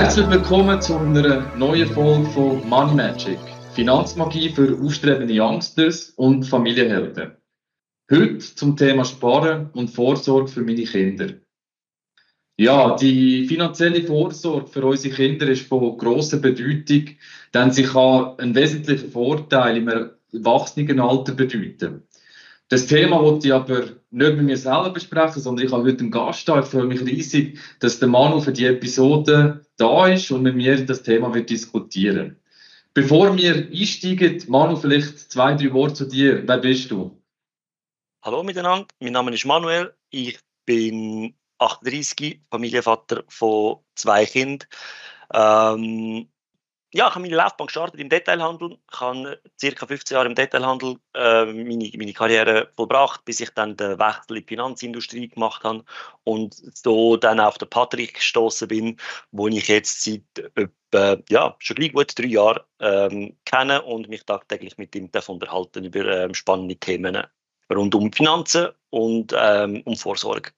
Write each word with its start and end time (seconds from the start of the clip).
Herzlich 0.00 0.30
willkommen 0.30 0.80
zu 0.80 0.96
einer 0.96 1.54
neuen 1.58 1.86
Folge 1.86 2.24
von 2.30 2.66
Money 2.66 2.94
Magic. 2.94 3.38
Finanzmagie 3.74 4.48
für 4.48 4.78
aufstrebende 4.82 5.34
Youngsters 5.38 6.14
und 6.16 6.44
Familienhelden. 6.44 7.32
Heute 8.10 8.38
zum 8.38 8.78
Thema 8.78 9.04
Sparen 9.04 9.68
und 9.74 9.90
Vorsorge 9.90 10.50
für 10.50 10.62
meine 10.62 10.84
Kinder. 10.84 11.34
Ja, 12.56 12.96
die 12.96 13.46
finanzielle 13.46 14.02
Vorsorge 14.02 14.68
für 14.68 14.86
unsere 14.86 15.14
Kinder 15.14 15.46
ist 15.48 15.68
von 15.68 15.98
grosser 15.98 16.38
Bedeutung, 16.38 17.16
denn 17.52 17.70
sie 17.70 17.84
kann 17.84 18.38
einen 18.38 18.54
wesentlichen 18.54 19.10
Vorteil 19.10 19.76
im 19.76 20.08
Erwachsenenalter 20.32 21.34
bedeuten. 21.34 22.04
Das 22.70 22.86
Thema 22.86 23.20
wollte 23.20 23.48
ich 23.48 23.52
aber 23.52 23.80
nicht 23.80 24.36
mit 24.36 24.42
mir 24.42 24.56
selber 24.56 24.90
besprechen, 24.90 25.42
sondern 25.42 25.66
ich 25.66 25.72
habe 25.72 25.82
heute 25.82 25.98
einen 25.98 26.12
Gast 26.12 26.48
da. 26.48 26.60
Ich 26.60 26.66
freue 26.66 26.84
mich 26.84 27.00
riesig, 27.00 27.58
dass 27.80 27.98
der 27.98 28.06
Manu 28.06 28.40
für 28.40 28.52
die 28.52 28.64
Episode 28.64 29.66
da 29.76 30.06
ist 30.06 30.30
und 30.30 30.42
mit 30.42 30.54
mir 30.54 30.86
das 30.86 31.02
Thema 31.02 31.34
wird 31.34 31.50
diskutieren. 31.50 32.36
Bevor 32.94 33.36
wir 33.36 33.68
einsteigen, 33.72 34.44
Manu, 34.46 34.76
vielleicht 34.76 35.18
zwei, 35.32 35.54
drei 35.54 35.72
Worte 35.72 35.94
zu 35.94 36.04
dir. 36.04 36.46
Wer 36.46 36.58
bist 36.58 36.92
du? 36.92 37.20
Hallo 38.22 38.44
miteinander, 38.44 38.86
mein 39.00 39.14
Name 39.14 39.34
ist 39.34 39.44
Manuel. 39.44 39.92
Ich 40.10 40.38
bin 40.64 41.34
38, 41.58 42.40
Familienvater 42.52 43.24
von 43.26 43.78
zwei 43.96 44.26
Kindern. 44.26 44.68
Ähm, 45.34 46.28
ja, 46.92 47.08
ich 47.08 47.14
habe 47.14 47.20
meine 47.20 47.36
Laufbahn 47.36 47.68
gestartet 47.68 48.00
im 48.00 48.08
Detailhandel. 48.08 48.76
Ich 48.92 49.00
habe 49.00 49.40
ca. 49.60 49.86
15 49.86 50.14
Jahre 50.14 50.28
im 50.28 50.34
Detailhandel 50.34 50.96
äh, 51.14 51.44
meine, 51.44 51.90
meine 51.96 52.12
Karriere 52.12 52.68
vollbracht, 52.74 53.24
bis 53.24 53.40
ich 53.40 53.50
dann 53.50 53.76
den 53.76 53.98
Wechsel 53.98 54.38
in 54.38 54.42
die 54.42 54.48
Finanzindustrie 54.48 55.28
gemacht 55.28 55.62
habe 55.62 55.84
und 56.24 56.54
so 56.76 57.16
dann 57.16 57.38
auf 57.38 57.58
den 57.58 57.70
Patrick 57.70 58.14
gestoßen 58.14 58.66
bin, 58.66 58.96
wo 59.30 59.46
ich 59.46 59.68
jetzt 59.68 60.02
seit 60.02 60.22
etwa, 60.56 61.16
ja, 61.28 61.54
schon 61.60 61.76
gleich 61.76 61.92
gut 61.92 62.18
drei 62.18 62.26
Jahren 62.26 62.60
ähm, 62.80 63.36
kenne 63.44 63.82
und 63.82 64.08
mich 64.08 64.24
tagtäglich 64.24 64.76
mit 64.76 64.94
ihm 64.96 65.10
unterhalten 65.28 65.84
über 65.84 66.04
ähm, 66.06 66.34
spannende 66.34 66.76
Themen 66.76 67.22
rund 67.72 67.94
um 67.94 68.12
Finanzen 68.12 68.68
und 68.90 69.32
ähm, 69.36 69.82
um 69.84 69.96
Vorsorge. 69.96 70.50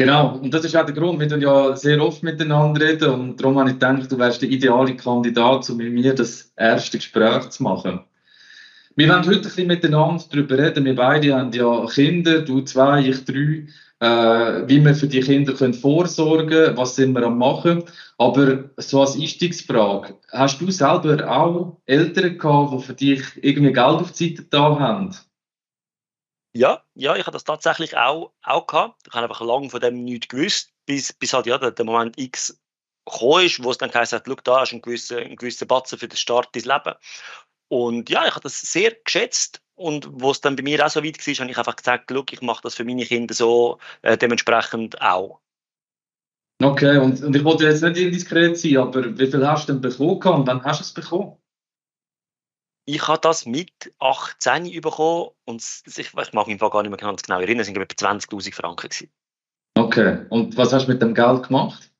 Genau, 0.00 0.38
und 0.38 0.54
das 0.54 0.64
ist 0.64 0.74
auch 0.74 0.86
der 0.86 0.94
Grund, 0.94 1.20
wir 1.20 1.28
tun 1.28 1.42
ja 1.42 1.76
sehr 1.76 2.02
oft 2.02 2.22
miteinander 2.22 2.80
reden 2.80 3.10
und 3.10 3.36
darum 3.38 3.58
habe 3.58 3.68
ich 3.68 3.74
gedacht, 3.74 4.10
du 4.10 4.18
wärst 4.18 4.40
der 4.40 4.48
ideale 4.48 4.96
Kandidat, 4.96 5.68
um 5.68 5.76
mit 5.76 5.92
mir 5.92 6.14
das 6.14 6.54
erste 6.56 6.96
Gespräch 6.96 7.50
zu 7.50 7.62
machen. 7.62 8.00
Wir 8.96 9.10
wollen 9.10 9.26
heute 9.26 9.36
ein 9.36 9.42
bisschen 9.42 9.66
miteinander 9.66 10.24
darüber 10.32 10.56
reden. 10.56 10.86
Wir 10.86 10.94
beide 10.94 11.34
haben 11.34 11.52
ja 11.52 11.84
Kinder, 11.84 12.40
du 12.40 12.62
zwei, 12.62 13.10
ich 13.10 13.26
drei, 13.26 13.66
äh, 14.00 14.66
wie 14.66 14.82
wir 14.82 14.94
für 14.94 15.06
die 15.06 15.20
Kinder 15.20 15.52
können 15.52 15.74
vorsorgen 15.74 16.48
können, 16.48 16.76
was 16.78 16.96
sind 16.96 17.12
wir 17.12 17.24
am 17.24 17.36
machen. 17.36 17.84
Aber 18.16 18.70
so 18.78 19.02
als 19.02 19.16
Einstiegsfrage, 19.16 20.14
hast 20.32 20.62
du 20.62 20.70
selber 20.70 21.30
auch 21.30 21.76
Eltern 21.84 22.38
gehabt, 22.38 22.72
die 22.72 22.86
für 22.86 22.94
dich 22.94 23.22
irgendwie 23.42 23.74
Geld 23.74 24.00
auf 24.00 24.12
die 24.12 24.30
Seite 24.30 24.46
da 24.48 24.78
haben? 24.78 25.14
Ja, 26.52 26.82
ja, 26.94 27.14
ich 27.14 27.26
habe 27.26 27.32
das 27.32 27.44
tatsächlich 27.44 27.96
auch, 27.96 28.32
auch 28.42 28.66
gehabt. 28.66 29.06
Ich 29.06 29.12
habe 29.14 29.24
einfach 29.24 29.40
lange 29.40 29.70
von 29.70 29.80
dem 29.80 30.02
nichts 30.02 30.28
gewusst, 30.28 30.72
bis, 30.84 31.12
bis 31.12 31.32
halt 31.32 31.46
ja, 31.46 31.58
der, 31.58 31.70
der 31.70 31.84
Moment 31.84 32.18
X 32.18 32.60
gekommen 33.04 33.46
ist, 33.46 33.62
wo 33.62 33.70
es 33.70 33.78
dann 33.78 33.90
geheißen 33.90 34.18
hat, 34.18 34.26
schau, 34.26 34.34
da 34.42 34.62
ist 34.62 34.72
ein 34.72 34.82
gewisser, 34.82 35.18
ein 35.18 35.36
gewisser 35.36 35.66
Batzen 35.66 35.98
für 35.98 36.08
den 36.08 36.16
Start 36.16 36.54
ins 36.56 36.64
Leben. 36.64 36.94
Und 37.68 38.10
ja, 38.10 38.26
ich 38.26 38.32
habe 38.32 38.42
das 38.42 38.60
sehr 38.60 38.92
geschätzt. 39.04 39.62
Und 39.74 40.08
wo 40.10 40.30
es 40.30 40.40
dann 40.40 40.56
bei 40.56 40.62
mir 40.62 40.84
auch 40.84 40.90
so 40.90 41.02
weit 41.02 41.26
war, 41.26 41.34
habe 41.34 41.50
ich 41.50 41.58
einfach 41.58 41.76
gesagt, 41.76 42.10
schau, 42.12 42.24
ich 42.30 42.42
mache 42.42 42.62
das 42.62 42.74
für 42.74 42.84
meine 42.84 43.06
Kinder 43.06 43.32
so 43.32 43.78
äh, 44.02 44.18
dementsprechend 44.18 45.00
auch. 45.00 45.40
Okay, 46.62 46.98
und, 46.98 47.22
und 47.22 47.34
ich 47.34 47.44
wollte 47.44 47.64
jetzt 47.64 47.82
nicht 47.82 47.96
indiskret 47.96 48.58
sein, 48.58 48.76
aber 48.76 49.18
wie 49.18 49.26
viel 49.26 49.46
hast 49.46 49.68
du 49.68 49.72
denn 49.72 49.80
bekommen 49.80 50.40
und 50.40 50.46
wann 50.46 50.62
hast 50.62 50.80
du 50.80 50.82
es 50.82 50.92
bekommen? 50.92 51.38
Ich 52.92 53.06
habe 53.06 53.20
das 53.20 53.46
mit 53.46 53.94
18 54.00 54.80
bekommen 54.80 55.30
und 55.44 55.62
ich, 55.86 55.96
ich 55.96 56.12
mag 56.32 56.48
mich 56.48 56.58
gar 56.58 56.82
nicht 56.82 56.90
mehr 56.90 56.98
ganz 56.98 57.22
genau 57.22 57.38
erinnern, 57.38 57.60
es 57.60 57.68
waren 57.68 57.82
etwa 57.82 58.06
20'000 58.08 58.52
Franken. 58.52 58.88
Gewesen. 58.88 59.12
Okay, 59.78 60.26
und 60.30 60.56
was 60.56 60.72
hast 60.72 60.86
du 60.86 60.92
mit 60.92 61.00
dem 61.00 61.14
Geld 61.14 61.46
gemacht? 61.46 61.92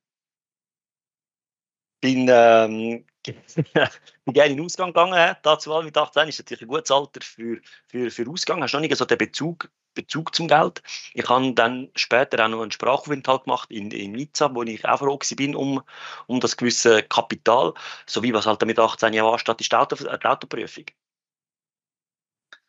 Bin, 2.00 2.26
ähm, 2.28 3.06
bin 3.24 4.34
gerne 4.34 4.50
in 4.50 4.56
den 4.56 4.64
Ausgang 4.64 4.88
gegangen, 4.88 5.36
dazu 5.42 5.80
mit 5.80 5.96
18 5.96 6.28
ist 6.28 6.40
natürlich 6.40 6.62
ein 6.62 6.68
gutes 6.68 6.90
Alter 6.90 7.20
für, 7.20 7.60
für, 7.86 8.10
für 8.10 8.28
Ausgang, 8.28 8.60
hast 8.60 8.72
noch 8.72 8.80
nicht 8.80 8.96
so 8.96 9.04
den 9.04 9.18
Bezug 9.18 9.70
Bezug 9.94 10.34
zum 10.34 10.48
Geld. 10.48 10.82
Ich 11.14 11.28
habe 11.28 11.52
dann 11.54 11.90
später 11.94 12.44
auch 12.44 12.48
noch 12.48 12.62
einen 12.62 12.70
Sprachaufenthalt 12.70 13.44
gemacht 13.44 13.70
in, 13.70 13.90
in 13.90 14.12
Nizza, 14.12 14.54
wo 14.54 14.62
ich 14.62 14.84
auch 14.84 14.98
froh 14.98 15.18
bin 15.36 15.54
um, 15.54 15.82
um 16.26 16.40
das 16.40 16.56
gewisse 16.56 17.02
Kapital, 17.02 17.74
so 18.06 18.22
wie 18.22 18.32
was 18.32 18.46
halt 18.46 18.64
mit 18.64 18.78
18 18.78 19.12
Jahren 19.12 19.32
ansteht, 19.32 19.60
ist 19.60 19.72
die, 19.72 19.76
Auto, 19.76 19.96
die 19.96 20.08
Autoprüfung. 20.08 20.84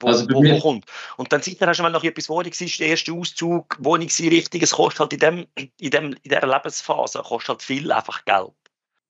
Wo, 0.02 0.08
also 0.08 0.26
wo, 0.30 0.44
wo 0.44 0.60
kommt. 0.60 0.86
Und 1.18 1.32
dann 1.32 1.42
sicher 1.42 1.68
hast 1.68 1.78
du 1.78 1.84
mal 1.84 1.92
noch 1.92 2.04
etwas 2.04 2.28
Wohnung 2.30 2.52
war, 2.52 2.68
der 2.80 2.88
erste 2.88 3.14
Auszug, 3.14 3.78
Wohnung 3.80 4.08
richtig, 4.08 4.64
es 4.64 4.72
kostet 4.72 5.00
halt 5.00 5.14
in, 5.14 5.20
dem, 5.20 5.48
in, 5.56 5.92
dem, 5.92 6.14
in 6.14 6.20
dieser 6.24 6.48
Lebensphase 6.48 7.20
kostet 7.20 7.50
halt 7.50 7.62
viel 7.62 7.92
einfach 7.92 8.26
Geld. 8.26 8.54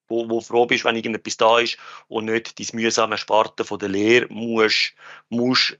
Wo, 0.08 0.30
wo 0.30 0.42
froh 0.42 0.66
bist, 0.66 0.84
wenn 0.84 0.98
irgendetwas 0.98 1.38
da 1.38 1.60
ist 1.60 1.78
und 2.10 2.26
nicht 2.26 2.60
dein 2.60 2.68
mühsame 2.74 3.18
Sparte 3.18 3.64
von 3.64 3.80
der 3.80 3.88
Lehre 3.88 4.28
musst, 4.30 4.94
musst 5.30 5.78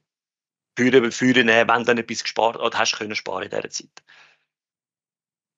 führen, 0.78 1.12
führen 1.12 1.48
wenn 1.48 1.68
du 1.68 1.84
dann 1.84 1.98
etwas 1.98 2.24
gespart 2.24 2.58
oder 2.58 2.78
hast 2.78 2.98
können 2.98 3.16
sparen 3.16 3.44
in 3.44 3.50
dieser 3.50 3.70
Zeit. 3.70 4.02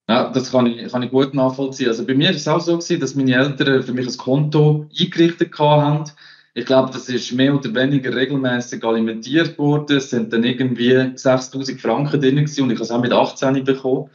Ja, 0.09 0.29
das 0.31 0.51
kann 0.51 0.65
ich, 0.65 0.91
kann 0.91 1.03
ich 1.03 1.11
gut 1.11 1.33
nachvollziehen. 1.33 1.87
Also 1.87 2.05
bei 2.05 2.13
mir 2.13 2.29
war 2.29 2.35
es 2.35 2.47
auch 2.47 2.59
so, 2.59 2.77
gewesen, 2.77 2.99
dass 2.99 3.15
meine 3.15 3.35
Eltern 3.35 3.83
für 3.83 3.93
mich 3.93 4.07
ein 4.07 4.17
Konto 4.17 4.89
eingerichtet 4.99 5.57
haben. 5.57 6.11
Ich 6.53 6.65
glaube, 6.65 6.91
das 6.91 7.09
ist 7.09 7.31
mehr 7.31 7.55
oder 7.55 7.73
weniger 7.73 8.13
regelmäßig 8.13 8.83
alimentiert 8.83 9.57
worden. 9.57 9.97
Es 9.97 10.09
sind 10.09 10.33
dann 10.33 10.43
irgendwie 10.43 11.13
6000 11.15 11.79
Franken 11.79 12.21
drin 12.21 12.35
gewesen 12.35 12.63
und 12.63 12.71
ich 12.71 12.75
habe 12.75 12.83
es 12.83 12.91
auch 12.91 13.01
mit 13.01 13.13
18 13.13 13.63
bekommen. 13.63 14.09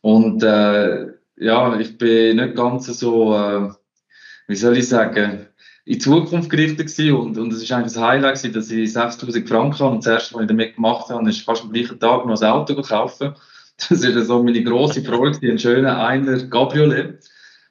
Und 0.00 0.42
äh, 0.42 1.08
ja, 1.36 1.78
ich 1.78 1.98
bin 1.98 2.36
nicht 2.36 2.54
ganz 2.54 2.86
so, 2.86 3.36
äh, 3.36 3.70
wie 4.46 4.56
soll 4.56 4.78
ich 4.78 4.88
sagen, 4.88 5.48
in 5.84 6.00
Zukunft 6.00 6.48
gerichtet 6.48 6.94
gewesen 6.94 7.16
und, 7.16 7.38
und 7.38 7.52
es 7.52 7.62
ist 7.62 7.72
eigentlich 7.72 7.94
das 7.94 8.02
Highlight 8.02 8.36
gewesen, 8.36 8.54
dass 8.54 8.70
ich 8.70 8.92
6000 8.92 9.48
Franken 9.48 9.78
habe 9.80 9.94
und 9.94 10.06
das 10.06 10.12
erste, 10.12 10.34
was 10.34 10.42
ich 10.42 10.48
damit 10.48 10.76
gemacht 10.76 11.08
habe, 11.08 11.28
ist 11.28 11.42
fast 11.42 11.64
am 11.64 11.72
gleichen 11.72 11.98
Tag 11.98 12.24
noch 12.24 12.40
ein 12.40 12.50
Auto 12.50 12.80
kaufen. 12.80 13.34
Das 13.88 14.02
ist 14.02 14.26
so 14.26 14.42
meine 14.42 14.62
grosse 14.62 15.02
Freude, 15.02 15.38
ein 15.50 15.58
schöner 15.58 16.06
einer 16.06 16.38
Cabriolet. 16.46 17.18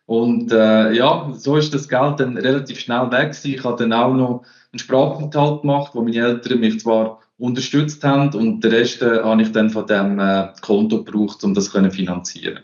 Und 0.08 0.52
äh, 0.52 0.92
ja, 0.92 1.32
so 1.38 1.56
ist 1.56 1.74
das 1.74 1.88
Geld 1.88 2.20
dann 2.20 2.36
relativ 2.36 2.80
schnell 2.80 3.10
weg 3.12 3.32
gewesen. 3.32 3.54
Ich 3.54 3.64
habe 3.64 3.78
dann 3.78 3.94
auch 3.94 4.14
noch 4.14 4.44
einen 4.74 4.80
Sprachaufenthalt 4.80 5.62
gemacht, 5.62 5.92
wo 5.94 6.02
meine 6.02 6.18
Eltern 6.18 6.60
mich 6.60 6.82
zwar 6.82 7.22
unterstützt 7.38 8.04
haben 8.04 8.36
und 8.36 8.62
den 8.62 8.72
Rest 8.72 9.02
äh, 9.02 9.22
habe 9.24 9.42
ich 9.42 9.52
dann 9.52 9.70
von 9.70 9.88
dem 9.88 10.20
äh, 10.20 10.50
Konto 10.60 11.04
gebraucht, 11.04 11.44
um 11.44 11.54
das 11.54 11.70
zu 11.70 11.92
finanzieren. 11.92 12.60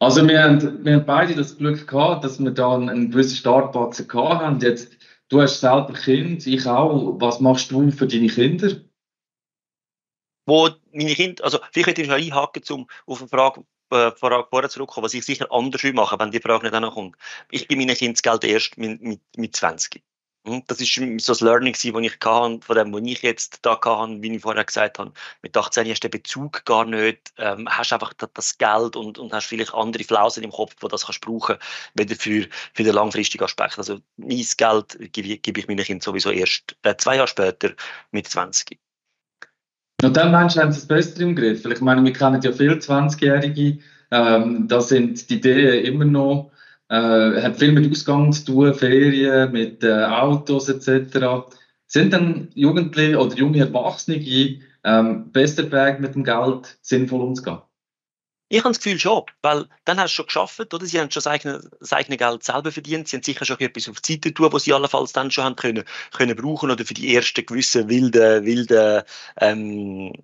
Also 0.00 0.26
wir 0.28 0.42
haben, 0.42 0.84
wir 0.84 0.94
haben 0.94 1.06
beide 1.06 1.34
das 1.34 1.58
Glück 1.58 1.86
gehabt, 1.88 2.24
dass 2.24 2.38
wir 2.38 2.52
da 2.52 2.74
einen 2.74 3.10
gewissen 3.10 3.36
Startplatz 3.36 4.06
gehabt 4.06 4.42
haben. 4.42 4.60
Jetzt, 4.60 4.96
du 5.28 5.40
hast 5.40 5.60
selber 5.60 5.92
Kind, 5.92 6.46
ich 6.46 6.66
auch. 6.66 7.20
Was 7.20 7.40
machst 7.40 7.70
du 7.72 7.90
für 7.90 8.06
deine 8.06 8.28
Kinder? 8.28 8.80
Wo 10.46 10.70
meine 10.92 11.14
Kinder, 11.14 11.44
also 11.44 11.58
vielleicht 11.72 11.86
könnte 11.86 12.02
ich 12.02 12.08
noch 12.08 12.16
einhaken, 12.16 12.62
um 12.70 12.86
auf 13.06 13.20
eine 13.20 13.28
Frage, 13.28 13.64
äh, 13.90 14.12
vorher 14.12 14.68
zurückkommen, 14.68 15.04
was 15.04 15.14
ich 15.14 15.24
sicher 15.24 15.50
anders 15.50 15.82
machen 15.92 16.18
wenn 16.20 16.30
die 16.30 16.40
Frage 16.40 16.70
nicht 16.70 16.92
kommt. 16.92 17.16
Ich 17.50 17.66
gebe 17.66 17.80
meinen 17.80 17.96
Kindern 17.96 18.14
das 18.14 18.22
Geld 18.22 18.44
erst 18.44 18.78
mit, 18.78 19.02
mit, 19.02 19.20
mit 19.36 19.56
20. 19.56 20.02
Das 20.66 20.80
ist 20.80 20.94
so 20.94 21.32
das 21.32 21.40
Learning, 21.40 21.72
das 21.72 21.84
ich 21.84 21.92
hatte, 21.92 22.60
von 22.60 22.76
dem, 22.76 22.92
was 22.92 23.02
ich 23.02 23.22
jetzt 23.22 23.58
da 23.62 23.72
hatte, 23.72 24.22
wie 24.22 24.34
ich 24.34 24.42
vorher 24.42 24.64
gesagt 24.64 24.98
habe. 24.98 25.12
Mit 25.42 25.56
18 25.56 25.88
hast 25.88 26.04
du 26.04 26.08
den 26.08 26.20
Bezug 26.20 26.64
gar 26.64 26.84
nicht, 26.84 27.32
ähm, 27.38 27.68
hast 27.68 27.92
einfach 27.92 28.12
das 28.14 28.58
Geld 28.58 28.96
und, 28.96 29.18
und 29.18 29.32
hast 29.32 29.46
vielleicht 29.46 29.74
andere 29.74 30.04
Flausen 30.04 30.44
im 30.44 30.50
Kopf, 30.50 30.74
die 30.74 30.88
das 30.88 31.06
kannst 31.06 31.20
brauchen, 31.20 31.56
weder 31.94 32.16
für, 32.16 32.46
für 32.74 32.82
den 32.82 32.94
langfristigen 32.94 33.44
Aspekt. 33.44 33.78
Also 33.78 34.00
mein 34.16 34.44
Geld 34.56 35.12
gebe, 35.12 35.38
gebe 35.38 35.60
ich 35.60 35.68
meinen 35.68 35.84
Kindern 35.84 36.00
sowieso 36.00 36.30
erst 36.30 36.76
äh, 36.82 36.96
zwei 36.96 37.16
Jahre 37.16 37.28
später 37.28 37.72
mit 38.10 38.28
20. 38.28 38.78
Und 40.02 40.16
dann 40.16 40.30
du, 40.30 40.60
haben 40.60 40.72
sie 40.72 40.78
es 40.78 40.86
besser 40.86 41.20
im 41.20 41.34
Griff? 41.34 41.64
Ich 41.64 41.80
meine, 41.80 42.04
wir 42.04 42.12
kennen 42.12 42.40
ja 42.40 42.52
viele 42.52 42.76
20-Jährige, 42.76 43.78
ähm, 44.10 44.68
da 44.68 44.80
sind 44.80 45.28
die 45.28 45.36
Ideen 45.36 45.84
immer 45.84 46.04
noch 46.04 46.52
äh, 46.88 47.42
hat 47.42 47.58
viel 47.58 47.72
mit 47.72 47.90
Ausgang 47.90 48.32
zu 48.32 48.44
tun, 48.44 48.74
Ferien, 48.74 49.52
mit 49.52 49.84
äh, 49.84 50.04
Autos 50.04 50.68
etc. 50.68 51.46
Sind 51.86 52.12
dann 52.12 52.48
Jugendliche 52.54 53.18
oder 53.18 53.34
junge 53.34 53.60
Erwachsene 53.60 54.60
ähm, 54.84 55.30
besser 55.32 55.70
Weg 55.70 56.00
mit 56.00 56.14
dem 56.14 56.24
Geld 56.24 56.78
sinnvoll 56.82 57.22
umzugehen? 57.22 57.58
Ich 58.50 58.60
habe 58.60 58.70
das 58.70 58.82
Gefühl 58.82 58.98
schon, 58.98 59.24
weil 59.42 59.68
dann 59.84 60.00
hast 60.00 60.12
du 60.12 60.16
schon 60.16 60.26
geschafft, 60.26 60.72
oder? 60.72 60.86
Sie 60.86 60.98
haben 60.98 61.10
schon 61.10 61.20
das 61.20 61.26
eigene, 61.26 61.70
das 61.80 61.92
eigene 61.92 62.16
Geld 62.16 62.42
selber 62.42 62.72
verdient. 62.72 63.06
Sie 63.06 63.16
haben 63.16 63.22
sicher 63.22 63.44
schon 63.44 63.60
etwas 63.60 63.90
auf 63.90 64.00
die 64.00 64.14
Seite 64.14 64.32
tun, 64.32 64.50
was 64.52 64.64
sie 64.64 64.72
allenfalls 64.72 65.12
dann 65.12 65.30
schon 65.30 65.44
haben 65.44 65.56
können, 65.56 65.84
können 66.16 66.34
brauchen 66.34 66.70
oder 66.70 66.84
für 66.86 66.94
die 66.94 67.14
ersten 67.14 67.44
gewissen 67.44 67.90
wilden, 67.90 68.46
wilden 68.46 69.02
ähm, 69.38 70.14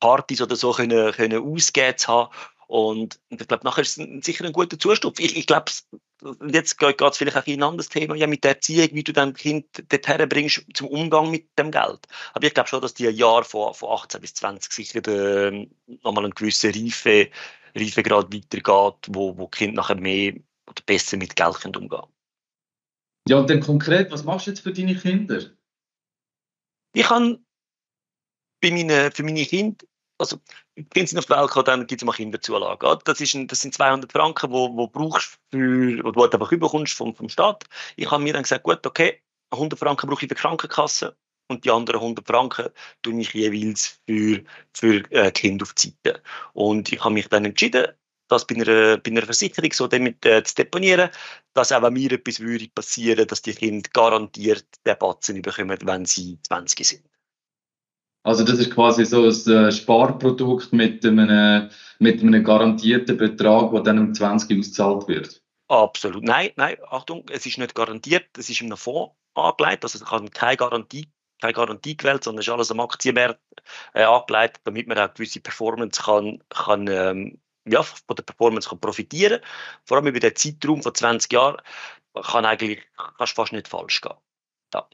Partys 0.00 0.40
oder 0.40 0.56
so 0.56 0.72
können, 0.72 1.12
können 1.12 1.42
ausgehen 1.42 1.98
zu 1.98 2.08
haben. 2.08 2.30
Und 2.66 3.20
ich 3.28 3.46
glaube, 3.46 3.64
nachher 3.64 3.82
ist 3.82 3.98
es 3.98 4.24
sicher 4.24 4.44
ein 4.46 4.52
guter 4.52 4.78
Zustupf. 4.78 5.20
Ich, 5.20 5.36
ich 5.36 5.46
glaube, 5.46 5.70
jetzt 6.48 6.78
geht 6.78 7.00
es 7.00 7.16
vielleicht 7.16 7.36
auch 7.36 7.46
in 7.46 7.60
ein 7.60 7.68
anderes 7.68 7.88
Thema, 7.88 8.14
ja, 8.14 8.26
mit 8.26 8.44
der 8.44 8.52
Erziehung, 8.52 8.88
wie 8.92 9.04
du 9.04 9.12
dein 9.12 9.34
Kind 9.34 9.66
dorthin 9.90 10.28
bringst 10.28 10.64
zum 10.74 10.88
Umgang 10.88 11.30
mit 11.30 11.58
dem 11.58 11.70
Geld. 11.70 12.06
Aber 12.32 12.46
ich 12.46 12.54
glaube 12.54 12.68
schon, 12.68 12.80
dass 12.80 12.94
die 12.94 13.08
ein 13.08 13.14
Jahr 13.14 13.44
von, 13.44 13.74
von 13.74 13.90
18 13.90 14.20
bis 14.20 14.34
20 14.34 14.72
sicher 14.72 15.06
äh, 15.08 15.68
nochmal 16.02 16.24
einen 16.24 16.34
gewissen 16.34 16.72
Reife, 16.72 17.30
Reifegrad 17.74 18.32
weitergeht, 18.32 19.08
wo, 19.08 19.36
wo 19.36 19.46
Kind 19.48 19.74
nachher 19.74 19.96
mehr 19.96 20.34
oder 20.66 20.82
besser 20.86 21.16
mit 21.16 21.36
Geld 21.36 21.64
umgehen 21.64 21.88
können. 21.88 22.02
Ja, 23.28 23.38
und 23.38 23.50
dann 23.50 23.60
konkret, 23.60 24.10
was 24.10 24.24
machst 24.24 24.46
du 24.46 24.50
jetzt 24.52 24.60
für 24.60 24.72
deine 24.72 24.94
Kinder? 24.94 25.40
Ich 26.94 27.10
habe 27.10 27.40
bei 28.62 29.10
für 29.10 29.22
meine 29.22 29.44
Kinder, 29.44 29.84
also 30.18 30.38
Kinder 30.90 31.08
sind 31.08 31.18
auf 31.18 31.26
der 31.26 31.38
Welt 31.38 31.48
gekommen, 31.48 31.66
dann 31.66 31.86
gibt 31.86 32.02
es 32.02 32.06
mal 32.06 32.12
Kinderzulage. 32.12 32.98
Das, 33.04 33.20
ist 33.20 33.34
ein, 33.34 33.46
das 33.46 33.60
sind 33.60 33.74
200 33.74 34.10
Franken, 34.12 34.50
die 34.50 34.56
du 34.56 34.88
brauchst 34.88 35.38
für, 35.50 36.04
oder 36.04 36.12
du 36.12 36.24
einfach 36.38 36.52
überkommst 36.52 36.94
vom, 36.94 37.14
vom 37.14 37.28
Staat. 37.28 37.64
Ich 37.96 38.10
habe 38.10 38.22
mir 38.22 38.32
dann 38.32 38.42
gesagt, 38.42 38.64
gut, 38.64 38.86
okay, 38.86 39.20
100 39.50 39.78
Franken 39.78 40.06
brauche 40.08 40.24
ich 40.24 40.28
für 40.28 40.34
die 40.34 40.40
Krankenkasse 40.40 41.16
und 41.48 41.64
die 41.64 41.70
anderen 41.70 42.00
100 42.00 42.26
Franken 42.26 42.70
tue 43.02 43.20
ich 43.20 43.32
jeweils 43.32 44.00
für, 44.06 44.42
für 44.72 45.10
äh, 45.10 45.30
Kinder 45.30 45.64
auf 45.64 45.74
die. 45.74 45.94
Und 46.52 46.92
ich 46.92 47.02
habe 47.02 47.14
mich 47.14 47.28
dann 47.28 47.44
entschieden, 47.44 47.86
das 48.28 48.46
bei 48.46 48.56
einer, 48.56 48.98
bei 48.98 49.10
einer 49.10 49.22
Versicherung 49.22 49.72
so 49.72 49.86
damit 49.86 50.24
äh, 50.26 50.42
zu 50.42 50.56
deponieren, 50.56 51.10
dass 51.52 51.70
auch 51.70 51.82
wenn 51.82 51.92
mir 51.92 52.10
etwas 52.12 52.40
würde 52.40 52.68
passieren, 52.68 53.26
dass 53.26 53.42
die 53.42 53.54
Kinder 53.54 53.88
garantiert 53.92 54.66
den 54.84 54.98
Batzen 54.98 55.42
bekommen, 55.42 55.78
wenn 55.82 56.04
sie 56.04 56.38
20 56.42 56.86
sind. 56.86 57.04
Also 58.26 58.42
das 58.42 58.58
ist 58.58 58.74
quasi 58.74 59.04
so 59.04 59.22
ein 59.22 59.54
äh, 59.54 59.70
Sparprodukt 59.70 60.72
mit 60.72 61.06
einem, 61.06 61.70
mit 62.00 62.20
einem 62.20 62.42
garantierten 62.42 63.16
Betrag, 63.16 63.70
der 63.70 63.82
dann 63.82 64.00
um 64.00 64.14
20 64.14 64.58
ausgezahlt 64.58 65.06
wird. 65.06 65.40
Absolut. 65.68 66.24
Nein, 66.24 66.50
nein, 66.56 66.76
Achtung, 66.90 67.24
es 67.30 67.46
ist 67.46 67.58
nicht 67.58 67.76
garantiert, 67.76 68.26
es 68.36 68.50
ist 68.50 68.60
in 68.60 68.66
einem 68.66 68.78
Fonds 68.78 69.14
angelegt, 69.34 69.84
also 69.84 69.96
es 69.96 70.04
kann 70.04 70.28
keine 70.30 70.56
Garantie, 70.56 71.08
keine 71.40 71.52
Garantie 71.52 71.96
gewählt, 71.96 72.24
sondern 72.24 72.40
es 72.40 72.48
ist 72.48 72.52
alles 72.52 72.72
am 72.72 72.80
Aktienmarkt 72.80 73.38
äh, 73.94 74.02
angelegt, 74.02 74.60
damit 74.64 74.88
man 74.88 74.98
auch 74.98 75.14
gewisse 75.14 75.38
Performance 75.38 76.02
kann, 76.02 76.42
kann 76.48 76.88
ähm, 76.88 77.40
ja, 77.64 77.84
von 77.84 78.16
der 78.16 78.24
Performance 78.24 78.68
kann 78.68 78.80
profitieren 78.80 79.40
Vor 79.84 79.98
allem 79.98 80.08
über 80.08 80.18
den 80.18 80.34
Zeitraum 80.34 80.82
von 80.82 80.92
20 80.92 81.32
Jahren 81.32 81.62
kann 82.24 82.44
eigentlich 82.44 82.82
kannst 83.18 83.36
fast 83.36 83.52
nicht 83.52 83.68
falsch 83.68 84.00
gehen. 84.00 84.16
Ja. 84.74 84.88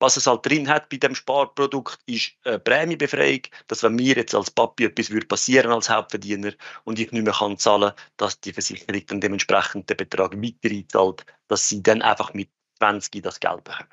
Was 0.00 0.16
es 0.16 0.26
halt 0.26 0.46
drin 0.46 0.68
hat 0.68 0.88
bei 0.88 0.96
dem 0.96 1.14
Sparprodukt, 1.14 1.98
ist 2.06 2.32
eine 2.44 2.58
Prämiebefreiung, 2.58 3.42
dass 3.68 3.82
wenn 3.82 3.94
mir 3.96 4.16
jetzt 4.16 4.34
als 4.34 4.50
Papi 4.50 4.86
etwas 4.86 5.10
würde 5.10 5.26
passieren 5.26 5.70
als 5.70 5.90
Hauptverdiener 5.90 6.52
und 6.84 6.98
ich 6.98 7.12
nicht 7.12 7.22
mehr 7.22 7.34
kann 7.34 7.58
zahlen, 7.58 7.92
dass 8.16 8.40
die 8.40 8.52
Versicherung 8.52 9.06
dann 9.06 9.20
dementsprechend 9.20 9.90
den 9.90 9.98
Betrag 9.98 10.34
weiter 10.36 10.74
einzahlt, 10.74 11.26
dass 11.48 11.68
sie 11.68 11.82
dann 11.82 12.00
einfach 12.00 12.32
mit 12.32 12.48
20 12.78 13.22
das 13.22 13.38
Geld 13.38 13.62
bekommen. 13.62 13.90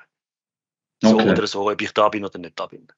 So 1.02 1.14
okay. 1.14 1.30
oder 1.30 1.46
so, 1.46 1.70
ob 1.70 1.80
ich 1.80 1.92
da 1.92 2.08
bin 2.08 2.24
oder 2.24 2.38
nicht 2.38 2.58
da 2.58 2.66
bin. 2.66 2.88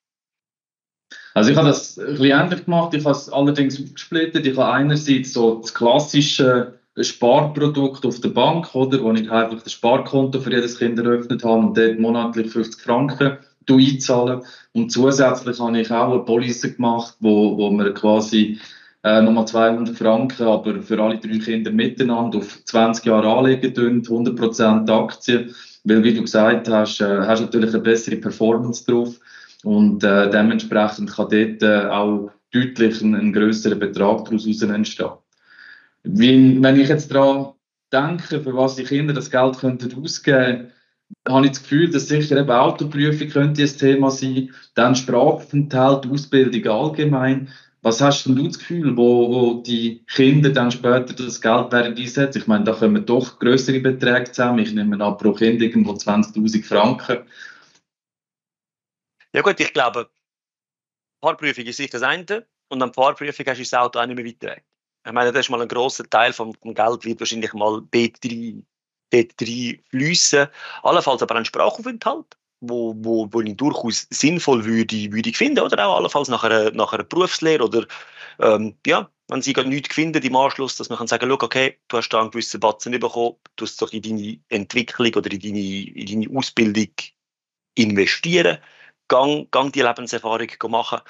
Also 1.34 1.50
ich 1.50 1.56
habe 1.56 1.68
das 1.68 1.98
ein 1.98 2.06
bisschen 2.06 2.40
ähnlich 2.40 2.64
gemacht, 2.64 2.94
ich 2.94 3.04
habe 3.04 3.16
es 3.16 3.28
allerdings 3.28 3.80
aufgesplittet. 3.80 4.46
Ich 4.46 4.56
habe 4.56 4.72
einerseits 4.72 5.32
so 5.32 5.60
das 5.60 5.74
klassische 5.74 6.80
Sparprodukt 7.05 8.05
auf 8.05 8.20
der 8.20 8.31
Bank, 8.31 8.75
oder, 8.75 9.02
wo 9.02 9.12
ich 9.12 9.31
einfach 9.31 9.62
das 9.62 9.73
Sparkonto 9.73 10.41
für 10.41 10.52
jedes 10.52 10.79
Kind 10.79 10.99
eröffnet 10.99 11.44
habe 11.44 11.67
und 11.67 11.76
dort 11.76 11.99
monatlich 11.99 12.50
50 12.50 12.82
Franken 12.82 13.38
einzahlen. 13.69 14.43
Und 14.73 14.91
zusätzlich 14.91 15.61
habe 15.61 15.81
ich 15.81 15.91
auch 15.91 16.12
eine 16.12 16.25
Police 16.25 16.62
gemacht, 16.62 17.14
wo, 17.20 17.56
wo 17.56 17.70
man 17.70 17.94
quasi 17.94 18.58
äh, 19.02 19.23
nochmal 19.23 19.47
200 19.47 19.97
Franken, 19.97 20.47
aber 20.47 20.82
für 20.82 21.00
alle 21.00 21.19
drei 21.19 21.38
Kinder 21.38 21.70
miteinander 21.70 22.38
auf 22.38 22.64
20 22.64 23.05
Jahre 23.06 23.29
anlegen 23.29 23.75
tun, 23.75 24.03
100% 24.03 24.91
Aktien. 24.91 25.55
Weil, 25.85 26.05
wie 26.05 26.14
du 26.14 26.23
gesagt 26.23 26.69
hast, 26.69 27.00
äh, 27.00 27.20
hast 27.20 27.41
natürlich 27.41 27.70
eine 27.70 27.82
bessere 27.82 28.17
Performance 28.17 28.85
drauf. 28.85 29.19
Und 29.64 30.05
äh, 30.05 30.31
dementsprechend 30.31 31.11
kann 31.11 31.29
dort 31.31 31.62
äh, 31.62 31.88
auch 31.88 32.31
deutlich 32.53 33.00
ein, 33.00 33.14
ein 33.14 33.32
grösserer 33.32 33.76
Betrag 33.76 34.25
daraus 34.25 34.46
entstehen. 34.46 35.11
Wie, 36.02 36.62
wenn 36.62 36.81
ich 36.81 36.88
jetzt 36.88 37.12
daran 37.12 37.55
denke, 37.93 38.41
für 38.41 38.55
was 38.55 38.76
die 38.76 38.85
Kinder 38.85 39.12
das 39.12 39.31
Geld 39.31 39.58
könnten 39.58 40.02
ausgeben 40.02 40.73
habe 41.29 41.47
ich 41.47 41.52
das 41.52 41.62
Gefühl, 41.62 41.91
dass 41.91 42.08
sicher 42.08 42.37
eben 42.37 42.50
Autoprüfung 42.50 43.29
könnte 43.29 43.62
ein 43.62 43.69
Thema 43.69 44.11
sein, 44.11 44.55
dann 44.75 44.94
Sprachaufenthalt, 44.94 46.06
Ausbildung 46.06 46.73
allgemein. 46.73 47.52
Was 47.82 48.00
hast 48.00 48.25
denn 48.25 48.37
du 48.37 48.47
das 48.47 48.58
Gefühl, 48.58 48.97
wo, 48.97 49.31
wo 49.31 49.62
die 49.62 50.05
Kinder 50.06 50.50
dann 50.50 50.70
später 50.70 51.14
das 51.14 51.41
Geld 51.41 51.73
werden 51.73 51.97
einsetzen? 51.97 52.38
Ich 52.38 52.46
meine, 52.46 52.64
da 52.64 52.73
kommen 52.73 53.06
doch 53.06 53.38
größere 53.38 53.81
Beträge 53.81 54.25
zusammen. 54.25 54.58
Ich 54.58 54.73
nehme 54.73 55.03
an, 55.03 55.17
pro 55.17 55.32
Kind 55.32 55.62
irgendwo 55.62 55.93
20.000 55.93 56.64
Franken. 56.64 57.26
Ja 59.32 59.43
gut, 59.43 59.58
ich 59.61 59.73
glaube, 59.73 60.11
Fahrprüfung 61.23 61.64
ist 61.64 61.76
sicher 61.76 61.93
das 61.93 62.03
eine 62.03 62.46
und 62.69 62.82
an 62.82 62.93
Fahrprüfung 62.93 63.46
hast 63.46 63.58
du 63.58 63.62
das 63.62 63.75
Auto 63.75 63.99
auch 63.99 64.06
nicht 64.06 64.17
mehr 64.17 64.26
weitergetragen. 64.26 64.69
Ich 65.06 65.12
meine, 65.12 65.32
das 65.32 65.47
ist 65.47 65.50
mal 65.50 65.62
ein 65.62 65.69
grosser 65.69 66.08
Teil 66.08 66.32
vom, 66.32 66.55
vom 66.55 66.75
Geld, 66.75 67.05
wird 67.05 67.20
wahrscheinlich 67.20 67.52
mal 67.55 67.79
B3, 67.79 68.62
B3 69.12 69.81
fließen. 69.91 70.49
Allenfalls 70.82 71.23
aber 71.23 71.37
ein 71.37 71.44
Sprachaufenthalt, 71.44 72.37
wo, 72.61 72.94
wo, 72.99 73.29
wo 73.31 73.41
ich 73.41 73.56
durchaus 73.56 74.06
sinnvoll 74.11 74.64
würde, 74.64 75.12
würde 75.12 75.31
ich 75.31 75.38
finden. 75.38 75.61
Oder 75.61 75.87
auch 75.87 75.97
allenfalls 75.97 76.29
nach 76.29 76.44
einer, 76.44 76.70
nach 76.73 76.93
einer 76.93 77.05
Berufslehre 77.05 77.64
oder 77.64 77.87
ähm, 78.41 78.76
ja, 78.87 79.11
wenn 79.29 79.43
sie 79.43 79.52
nichts 79.52 79.94
finden 79.94 80.23
im 80.23 80.37
Anschluss, 80.37 80.76
dass 80.76 80.88
man 80.88 80.99
kann 80.99 81.06
sagen, 81.06 81.31
okay, 81.31 81.79
du 81.88 81.96
hast 81.96 82.08
da 82.11 82.20
einen 82.20 82.31
gewissen 82.31 82.61
Batzen 82.61 82.93
bekommen, 82.93 83.37
du 83.56 83.64
hast 83.64 83.81
doch 83.81 83.93
in 83.93 84.03
deine 84.03 84.41
Entwicklung 84.49 85.14
oder 85.14 85.31
in 85.31 85.41
deine, 85.41 85.58
in 85.58 86.06
deine 86.06 86.38
Ausbildung 86.38 86.93
investieren 87.75 88.58
gang, 89.11 89.50
gang 89.50 89.73
die 89.73 89.82
Lebenserfahrung 89.82 90.49
machen. 90.69 91.00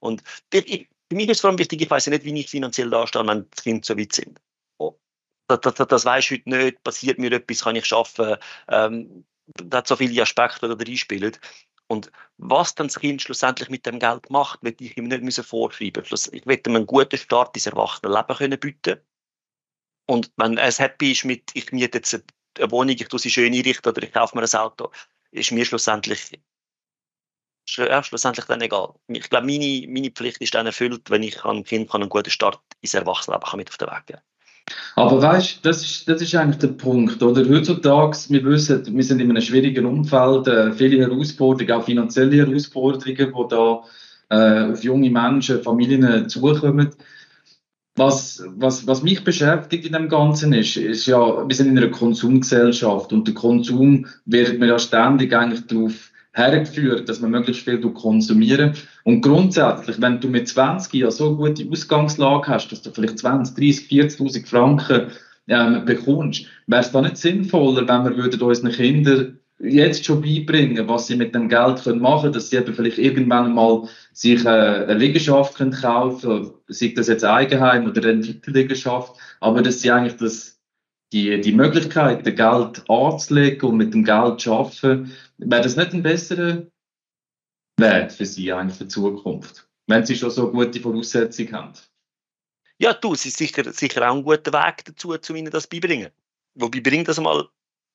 Und 0.00 0.22
ich, 0.52 0.88
für 1.10 1.16
mich 1.16 1.28
ist 1.28 1.38
es 1.38 1.40
vor 1.40 1.50
allem 1.50 1.58
wichtig, 1.58 1.82
ich 1.82 1.90
weiß 1.90 2.06
nicht, 2.06 2.24
wie 2.24 2.38
ich 2.38 2.48
finanziell 2.48 2.88
dastehe, 2.88 3.26
wenn 3.26 3.50
die 3.50 3.62
Kinder 3.62 3.84
so 3.84 3.98
weit 3.98 4.12
sind. 4.12 4.40
Oh, 4.78 4.96
das, 5.48 5.60
das, 5.60 5.74
das 5.74 6.04
weiß 6.04 6.24
ich 6.24 6.30
heute 6.30 6.48
nicht, 6.48 6.84
passiert 6.84 7.18
mir 7.18 7.32
etwas, 7.32 7.64
kann 7.64 7.76
ich 7.76 7.84
schaffen. 7.84 8.36
Ähm, 8.68 9.24
da 9.54 9.78
hat 9.78 9.88
so 9.88 9.96
viele 9.96 10.22
Aspekte, 10.22 10.68
die 10.68 10.76
da 10.76 10.84
reinspielen. 10.84 11.36
Und 11.88 12.12
was 12.36 12.76
dann 12.76 12.86
das 12.86 13.00
Kind 13.00 13.20
schlussendlich 13.22 13.68
mit 13.68 13.84
dem 13.84 13.98
Geld 13.98 14.30
macht, 14.30 14.62
wird 14.62 14.80
ich 14.80 14.96
ihm 14.96 15.08
nicht 15.08 15.24
müssen 15.24 15.42
vorschreiben 15.42 16.04
müssen. 16.08 16.32
Ich 16.32 16.46
werde 16.46 16.70
ihm 16.70 16.76
einen 16.76 16.86
guten 16.86 17.18
Start 17.18 17.56
ins 17.56 17.66
Erwachsenenleben 17.66 18.36
können 18.36 18.60
bieten 18.60 19.00
Und 20.06 20.30
wenn 20.36 20.56
er 20.56 20.70
happy 20.70 21.10
ist 21.10 21.24
mit, 21.24 21.50
ich 21.54 21.72
miete 21.72 21.98
jetzt 21.98 22.22
eine 22.56 22.70
Wohnung, 22.70 22.94
ich 22.94 23.08
tue 23.08 23.18
sie 23.18 23.30
schön 23.30 23.52
einrichten 23.52 23.90
oder 23.90 24.04
ich 24.04 24.12
kaufe 24.12 24.36
mir 24.36 24.44
ein 24.44 24.60
Auto, 24.60 24.92
ist 25.32 25.50
mir 25.50 25.64
schlussendlich 25.64 26.38
schlussendlich 27.70 28.46
dann 28.46 28.60
egal. 28.60 28.94
Ich 29.08 29.28
glaube, 29.30 29.46
meine, 29.46 29.86
meine 29.88 30.10
Pflicht 30.10 30.40
ist 30.40 30.54
dann 30.54 30.66
erfüllt, 30.66 31.10
wenn 31.10 31.22
ich 31.22 31.44
einem 31.44 31.64
Kind 31.64 31.94
einen 31.94 32.08
guten 32.08 32.30
Start 32.30 32.60
ins 32.80 32.94
Erwachsenenleben 32.94 33.56
mit 33.56 33.70
auf 33.70 33.76
den 33.76 33.88
Weg 33.88 34.06
geben 34.06 34.20
aber 34.96 35.20
weißt 35.20 35.64
das 35.64 35.82
ist, 35.82 36.08
das 36.08 36.22
ist 36.22 36.34
eigentlich 36.34 36.58
der 36.58 36.68
Punkt, 36.68 37.22
oder? 37.22 37.48
Heutzutage, 37.48 38.16
wir 38.28 38.44
wissen, 38.44 38.84
wir 38.86 39.04
sind 39.04 39.20
in 39.20 39.30
einem 39.30 39.42
schwierigen 39.42 39.86
Umfeld, 39.86 40.46
äh, 40.46 40.72
viele 40.72 41.00
Herausforderungen, 41.00 41.72
auch 41.72 41.84
finanzielle 41.84 42.36
Herausforderungen, 42.36 43.32
die 43.34 43.48
da 43.48 43.82
äh, 44.30 44.72
auf 44.72 44.84
junge 44.84 45.10
Menschen, 45.10 45.62
Familien 45.62 46.28
zukommen. 46.28 46.90
Was, 47.96 48.42
was, 48.56 48.86
was 48.86 49.02
mich 49.02 49.24
beschäftigt 49.24 49.84
in 49.84 49.92
dem 49.92 50.08
Ganzen 50.08 50.52
ist, 50.52 50.76
ist 50.76 51.06
ja, 51.06 51.46
wir 51.46 51.54
sind 51.54 51.68
in 51.68 51.76
einer 51.76 51.90
Konsumgesellschaft 51.90 53.12
und 53.12 53.26
der 53.26 53.34
Konsum 53.34 54.06
wird 54.24 54.58
mir 54.58 54.68
ja 54.68 54.78
ständig 54.78 55.34
eigentlich 55.34 55.66
darauf 55.66 56.09
hergeführt, 56.32 57.08
dass 57.08 57.20
man 57.20 57.32
möglichst 57.32 57.64
viel 57.64 57.80
konsumieren. 57.80 58.74
Und 59.04 59.22
grundsätzlich, 59.22 60.00
wenn 60.00 60.20
du 60.20 60.28
mit 60.28 60.48
20 60.48 60.94
ja 60.94 61.10
so 61.10 61.36
gute 61.36 61.68
Ausgangslage 61.70 62.46
hast, 62.48 62.68
dass 62.70 62.82
du 62.82 62.90
vielleicht 62.90 63.18
20, 63.18 63.56
30, 63.56 63.88
40.000 63.90 64.46
Franken 64.46 65.06
ähm, 65.48 65.84
bekommst, 65.84 66.46
wäre 66.66 66.82
es 66.82 66.92
da 66.92 67.00
nicht 67.00 67.16
sinnvoller, 67.16 67.88
wenn 67.88 68.04
wir 68.04 68.16
würden 68.16 68.40
unseren 68.40 68.72
Kindern 68.72 69.38
jetzt 69.58 70.04
schon 70.04 70.22
beibringen, 70.22 70.88
was 70.88 71.06
sie 71.06 71.16
mit 71.16 71.34
dem 71.34 71.48
Geld 71.48 71.82
können 71.82 72.00
machen 72.00 72.22
können, 72.22 72.32
dass 72.32 72.48
sie 72.48 72.56
eben 72.56 72.72
vielleicht 72.72 72.98
irgendwann 72.98 73.54
mal 73.54 73.88
sich 74.12 74.44
äh, 74.44 74.48
eine 74.48 74.94
Liegenschaft 74.94 75.56
können 75.56 75.72
kaufen 75.72 76.52
sei 76.68 76.94
das 76.96 77.08
jetzt 77.08 77.24
Eigenheim 77.24 77.86
oder 77.86 78.08
eine 78.08 78.22
Liegenschaft, 78.46 79.12
aber 79.40 79.60
dass 79.60 79.80
sie 79.80 79.90
eigentlich 79.90 80.16
das 80.16 80.60
die, 81.12 81.40
die 81.40 81.52
Möglichkeit, 81.52 82.24
das 82.24 82.36
Geld 82.36 82.88
anzulegen 82.88 83.68
und 83.68 83.76
mit 83.78 83.92
dem 83.92 84.04
Geld 84.04 84.40
zu 84.40 84.54
arbeiten, 84.54 85.12
wäre 85.40 85.62
das 85.62 85.76
nicht 85.76 85.92
ein 85.92 86.02
besserer 86.02 86.66
Weg 87.78 88.12
für 88.12 88.26
Sie 88.26 88.52
eigentlich 88.52 88.76
für 88.76 88.84
die 88.84 88.90
Zukunft, 88.90 89.68
wenn 89.86 90.04
Sie 90.04 90.16
schon 90.16 90.30
so 90.30 90.50
gute 90.50 90.80
Voraussetzungen 90.80 91.52
haben? 91.52 91.72
Ja, 92.78 92.94
du, 92.94 93.12
es 93.12 93.26
ist 93.26 93.36
sicher, 93.36 93.70
sicher 93.72 94.08
auch 94.08 94.16
ein 94.16 94.22
guter 94.22 94.52
Weg 94.52 94.84
dazu, 94.84 95.16
zu 95.18 95.34
Ihnen 95.34 95.50
das 95.50 95.66
beibringen. 95.66 96.10
Wobei 96.54 96.80
bringt 96.80 97.08
das 97.08 97.20
mal 97.20 97.48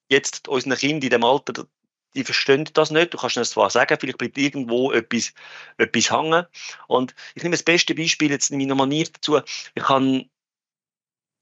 jetzt 0.10 0.48
unseren 0.48 0.78
Kindern 0.78 1.04
in 1.04 1.10
dem 1.10 1.24
Alter, 1.24 1.68
die 2.16 2.24
verstehen 2.24 2.70
das 2.74 2.92
nicht. 2.92 3.14
Du 3.14 3.18
kannst 3.18 3.38
das 3.38 3.52
zwar 3.52 3.70
sagen, 3.70 3.98
vielleicht 4.00 4.18
bleibt 4.18 4.38
irgendwo 4.38 4.92
etwas, 4.92 5.34
etwas 5.78 6.12
hängen. 6.12 6.46
Und 6.88 7.14
ich 7.36 7.44
nehme 7.44 7.56
das 7.56 7.64
beste 7.64 7.94
Beispiel, 7.94 8.32
jetzt 8.32 8.52
nehme 8.52 8.64
ich 8.64 8.70
nochmal 8.70 8.90
dazu. 8.90 9.40
Ich 9.76 9.90
habe 9.90 10.26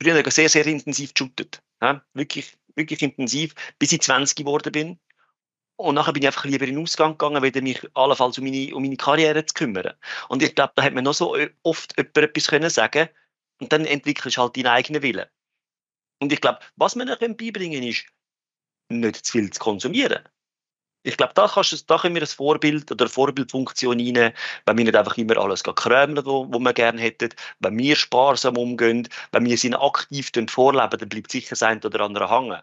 früher 0.02 0.32
sehr, 0.32 0.50
sehr 0.50 0.66
intensiv 0.66 1.14
geshootet. 1.14 1.62
Ja, 1.82 2.04
wirklich, 2.14 2.58
wirklich 2.76 3.02
intensiv, 3.02 3.54
bis 3.78 3.92
ich 3.92 4.02
20 4.02 4.36
geworden 4.36 4.72
bin. 4.72 5.00
Und 5.76 5.96
nachher 5.96 6.14
bin 6.14 6.24
ich 6.24 6.28
einfach 6.28 6.46
lieber 6.46 6.66
in 6.66 6.76
den 6.76 6.84
Ausgang 6.84 7.18
gegangen, 7.18 7.42
wieder 7.42 7.62
mich 7.62 7.82
allenfalls 7.96 8.38
um 8.38 8.44
meine, 8.44 8.74
um 8.76 8.84
meine 8.84 8.96
Karriere 8.96 9.46
zu 9.46 9.54
kümmern. 9.54 9.94
Und 10.30 10.44
ich 10.44 10.54
glaube, 10.56 10.74
da 10.76 10.84
hat 10.84 10.94
man 10.94 11.04
noch 11.04 11.14
so 11.14 11.36
oft 11.64 11.98
jemand 11.98 12.18
etwas 12.18 12.48
können 12.48 12.70
sagen 12.70 13.10
und 13.60 13.74
dann 13.74 13.86
entwickelst 13.86 14.38
du 14.38 14.42
halt 14.42 14.56
deinen 14.56 14.68
eigenen 14.68 15.02
Willen. 15.02 15.26
Und 16.22 16.32
ich 16.32 16.42
glaube, 16.42 16.60
was 16.76 16.96
man 16.96 17.08
ihnen 17.08 17.38
beibringen 17.38 17.82
kann, 17.82 17.90
ist, 17.90 18.06
nicht 18.90 19.26
zu 19.26 19.32
viel 19.32 19.50
zu 19.50 19.60
konsumieren. 19.60 20.24
Ich 21.06 21.18
glaube, 21.18 21.34
da, 21.34 21.50
kannst, 21.50 21.90
da 21.90 21.98
können 21.98 22.16
wir 22.16 22.22
ein 22.22 22.28
Vorbild 22.28 22.90
oder 22.90 23.06
eine 23.06 23.10
Vorbildfunktion 23.10 24.00
rein, 24.00 24.34
wenn 24.66 24.78
wir 24.78 24.86
nicht 24.86 24.96
einfach 24.96 25.18
immer 25.18 25.38
alles 25.38 25.64
krömeln, 25.64 26.26
wo, 26.26 26.48
wo 26.50 26.60
wir 26.60 26.72
gerne 26.72 27.02
hätten, 27.02 27.30
wenn 27.60 27.78
wir 27.78 27.96
sparsam 27.98 28.56
umgehen, 28.58 29.10
wenn 29.34 29.46
wir 29.46 29.58
sie 29.58 29.74
aktiv 29.74 30.32
vorleben, 30.48 30.98
dann 30.98 31.10
bleibt 31.10 31.32
sicher 31.32 31.58
sein 31.58 31.84
oder 31.84 32.00
andere 32.02 32.30
hängen. 32.30 32.62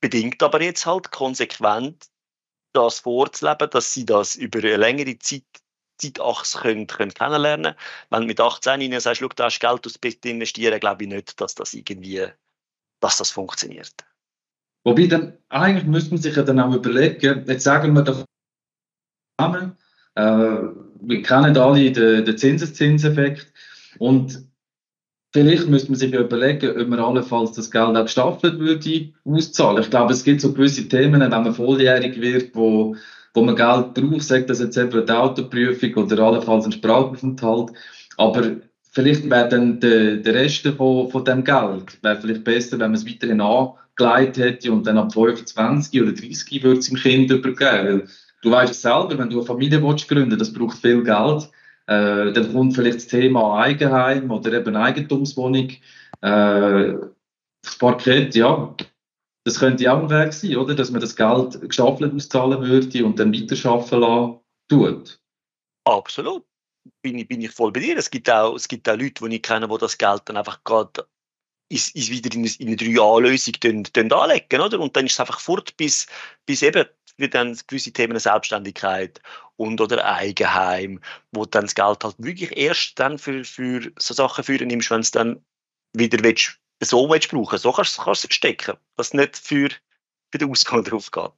Bedingt 0.00 0.42
aber 0.42 0.60
jetzt 0.62 0.84
halt 0.84 1.12
konsequent 1.12 2.08
das 2.74 2.98
vorzuleben, 3.00 3.70
dass 3.70 3.92
sie 3.92 4.04
das 4.04 4.36
über 4.36 4.58
eine 4.58 4.76
längere 4.76 5.18
Zeit 5.18 5.44
Zeitachse 5.96 6.58
können, 6.58 6.88
können 6.88 7.14
kennenlernen 7.14 7.76
Wenn 8.10 8.22
du 8.22 8.26
mit 8.26 8.40
18 8.40 8.80
ihnen 8.80 8.98
sagst, 9.00 9.20
schau, 9.20 9.28
da 9.28 9.44
hast 9.44 9.60
Geld 9.60 9.86
aus 9.86 9.96
Bett 9.96 10.26
investieren, 10.26 10.80
glaube 10.80 11.04
ich 11.04 11.08
nicht, 11.08 11.40
dass 11.40 11.54
das 11.54 11.72
irgendwie 11.72 12.26
dass 13.00 13.18
das 13.18 13.30
funktioniert. 13.30 13.94
Wobei, 14.84 15.06
dann, 15.06 15.36
eigentlich 15.50 15.84
müsste 15.84 16.10
man 16.10 16.22
sich 16.22 16.36
ja 16.36 16.42
dann 16.42 16.60
auch 16.60 16.74
überlegen, 16.74 17.44
jetzt 17.46 17.64
sagen 17.64 17.92
wir 17.92 18.02
doch 18.02 18.24
zusammen, 19.38 19.76
äh, 20.14 20.22
wir 21.00 21.22
kennen 21.22 21.56
alle 21.56 21.92
den, 21.92 22.24
den 22.24 22.38
Zinseszinseffekt 22.38 23.52
und 23.98 24.46
vielleicht 25.34 25.68
müsste 25.68 25.90
man 25.90 25.98
sich 25.98 26.12
ja 26.12 26.20
überlegen, 26.20 26.80
ob 26.80 26.88
man 26.88 27.00
allenfalls 27.00 27.52
das 27.52 27.70
Geld 27.70 27.96
auch 27.96 28.04
gestaffelt 28.04 28.60
würde 28.60 29.12
auszahlen. 29.24 29.82
Ich 29.82 29.90
glaube, 29.90 30.12
es 30.12 30.22
gibt 30.22 30.40
so 30.40 30.52
gewisse 30.52 30.88
Themen, 30.88 31.20
wenn 31.20 31.30
man 31.30 31.52
volljährig 31.52 32.20
wird, 32.20 32.54
wo, 32.54 32.94
wo 33.34 33.42
man 33.42 33.56
Geld 33.56 33.94
braucht, 33.94 34.22
sagt 34.22 34.48
das 34.48 34.60
jetzt 34.60 34.78
eben 34.78 34.92
eine 34.92 35.18
Autoprüfung 35.18 36.04
oder 36.04 36.22
allenfalls 36.22 36.66
ein 36.66 36.72
Sprachaufenthalt, 36.72 37.72
aber 38.16 38.52
vielleicht 38.92 39.28
wäre 39.28 39.48
dann 39.48 39.80
der, 39.80 40.18
der 40.18 40.34
Rest 40.34 40.68
von, 40.68 41.10
von 41.10 41.24
dem 41.24 41.42
Geld 41.42 41.98
wäre 42.00 42.20
vielleicht 42.20 42.44
besser, 42.44 42.78
wenn 42.78 42.92
man 42.92 42.94
es 42.94 43.06
weiterhin 43.06 43.40
angelegt 43.40 44.38
hätte 44.38 44.70
und 44.70 44.86
dann 44.86 44.98
ab 44.98 45.12
25 45.12 46.00
oder 46.00 46.12
30 46.12 46.62
würde 46.62 46.78
es 46.78 46.86
dem 46.86 46.96
Kind 46.96 47.32
übergeben. 47.32 47.58
Weil 47.58 48.08
du 48.40 48.50
weißt 48.52 48.80
selber, 48.80 49.18
wenn 49.18 49.30
du 49.30 49.38
eine 49.38 49.46
Familie 49.46 49.82
willst 49.82 50.08
gründen 50.08 50.38
das 50.38 50.52
braucht 50.52 50.78
viel 50.78 51.02
Geld. 51.02 51.48
Äh, 51.86 52.32
dann 52.32 52.52
kommt 52.52 52.74
vielleicht 52.74 52.96
das 52.96 53.06
Thema 53.06 53.60
Eigenheim 53.60 54.30
oder 54.30 54.52
eben 54.52 54.76
Eigentumswohnung. 54.76 55.70
Äh, 56.20 56.94
das 57.62 57.78
Parkett, 57.78 58.34
ja, 58.34 58.74
das 59.44 59.58
könnte 59.58 59.92
auch 59.92 60.02
ein 60.02 60.10
Weg 60.10 60.32
sein, 60.32 60.56
oder? 60.56 60.74
Dass 60.74 60.90
man 60.90 61.00
das 61.00 61.16
Geld 61.16 61.60
gestaffelt 61.60 62.14
auszahlen 62.14 62.62
würde 62.62 63.04
und 63.04 63.18
dann 63.18 63.34
weiterschaffen 63.34 64.00
lassen 64.00 64.40
tut. 64.68 65.20
Absolut 65.86 66.44
bin 67.02 67.18
ich, 67.18 67.28
bin 67.28 67.40
ich 67.40 67.50
voll 67.50 67.72
bei 67.72 67.80
dir. 67.80 67.96
Es 67.96 68.10
gibt 68.10 68.30
auch, 68.30 68.54
es 68.54 68.68
gibt 68.68 68.88
auch 68.88 68.96
Leute, 68.96 69.28
die 69.28 69.36
ich 69.36 69.42
kenne, 69.42 69.68
die 69.68 69.78
das 69.78 69.98
Geld 69.98 70.22
dann 70.26 70.36
einfach 70.36 70.62
gerade 70.64 71.06
ist, 71.68 71.94
ist 71.94 72.10
wieder 72.10 72.34
in, 72.34 72.44
in 72.44 72.68
eine 72.68 72.76
3A-Lösung 72.76 73.54
anlegen, 74.12 74.60
oder? 74.60 74.80
Und 74.80 74.96
dann 74.96 75.06
ist 75.06 75.12
es 75.12 75.20
einfach 75.20 75.40
fort, 75.40 75.76
bis, 75.76 76.06
bis 76.46 76.62
eben 76.62 76.84
für 77.16 77.28
dann 77.28 77.58
gewisse 77.66 77.92
Themen 77.92 78.18
Selbstständigkeit 78.18 79.20
und 79.56 79.80
oder 79.80 80.04
Eigenheim, 80.04 81.00
wo 81.32 81.44
dann 81.44 81.64
das 81.64 81.74
Geld 81.74 82.02
halt 82.02 82.16
wirklich 82.18 82.56
erst 82.56 82.98
dann 82.98 83.18
für, 83.18 83.44
für 83.44 83.92
so 83.98 84.14
Sachen 84.14 84.44
führen 84.44 84.68
nimmst, 84.68 84.90
wenn 84.90 85.00
es 85.00 85.10
dann 85.10 85.44
wieder 85.92 86.22
willst, 86.22 86.58
so 86.80 87.08
willst 87.08 87.30
brauchen. 87.30 87.58
So 87.58 87.72
kannst, 87.72 87.98
kannst 87.98 88.24
du 88.24 88.28
es 88.28 88.34
stecken, 88.34 88.76
dass 88.96 89.14
nicht 89.14 89.36
für, 89.36 89.68
für 90.30 90.38
den 90.38 90.50
Ausgang 90.50 90.82
drauf 90.82 91.10
geht. 91.10 91.32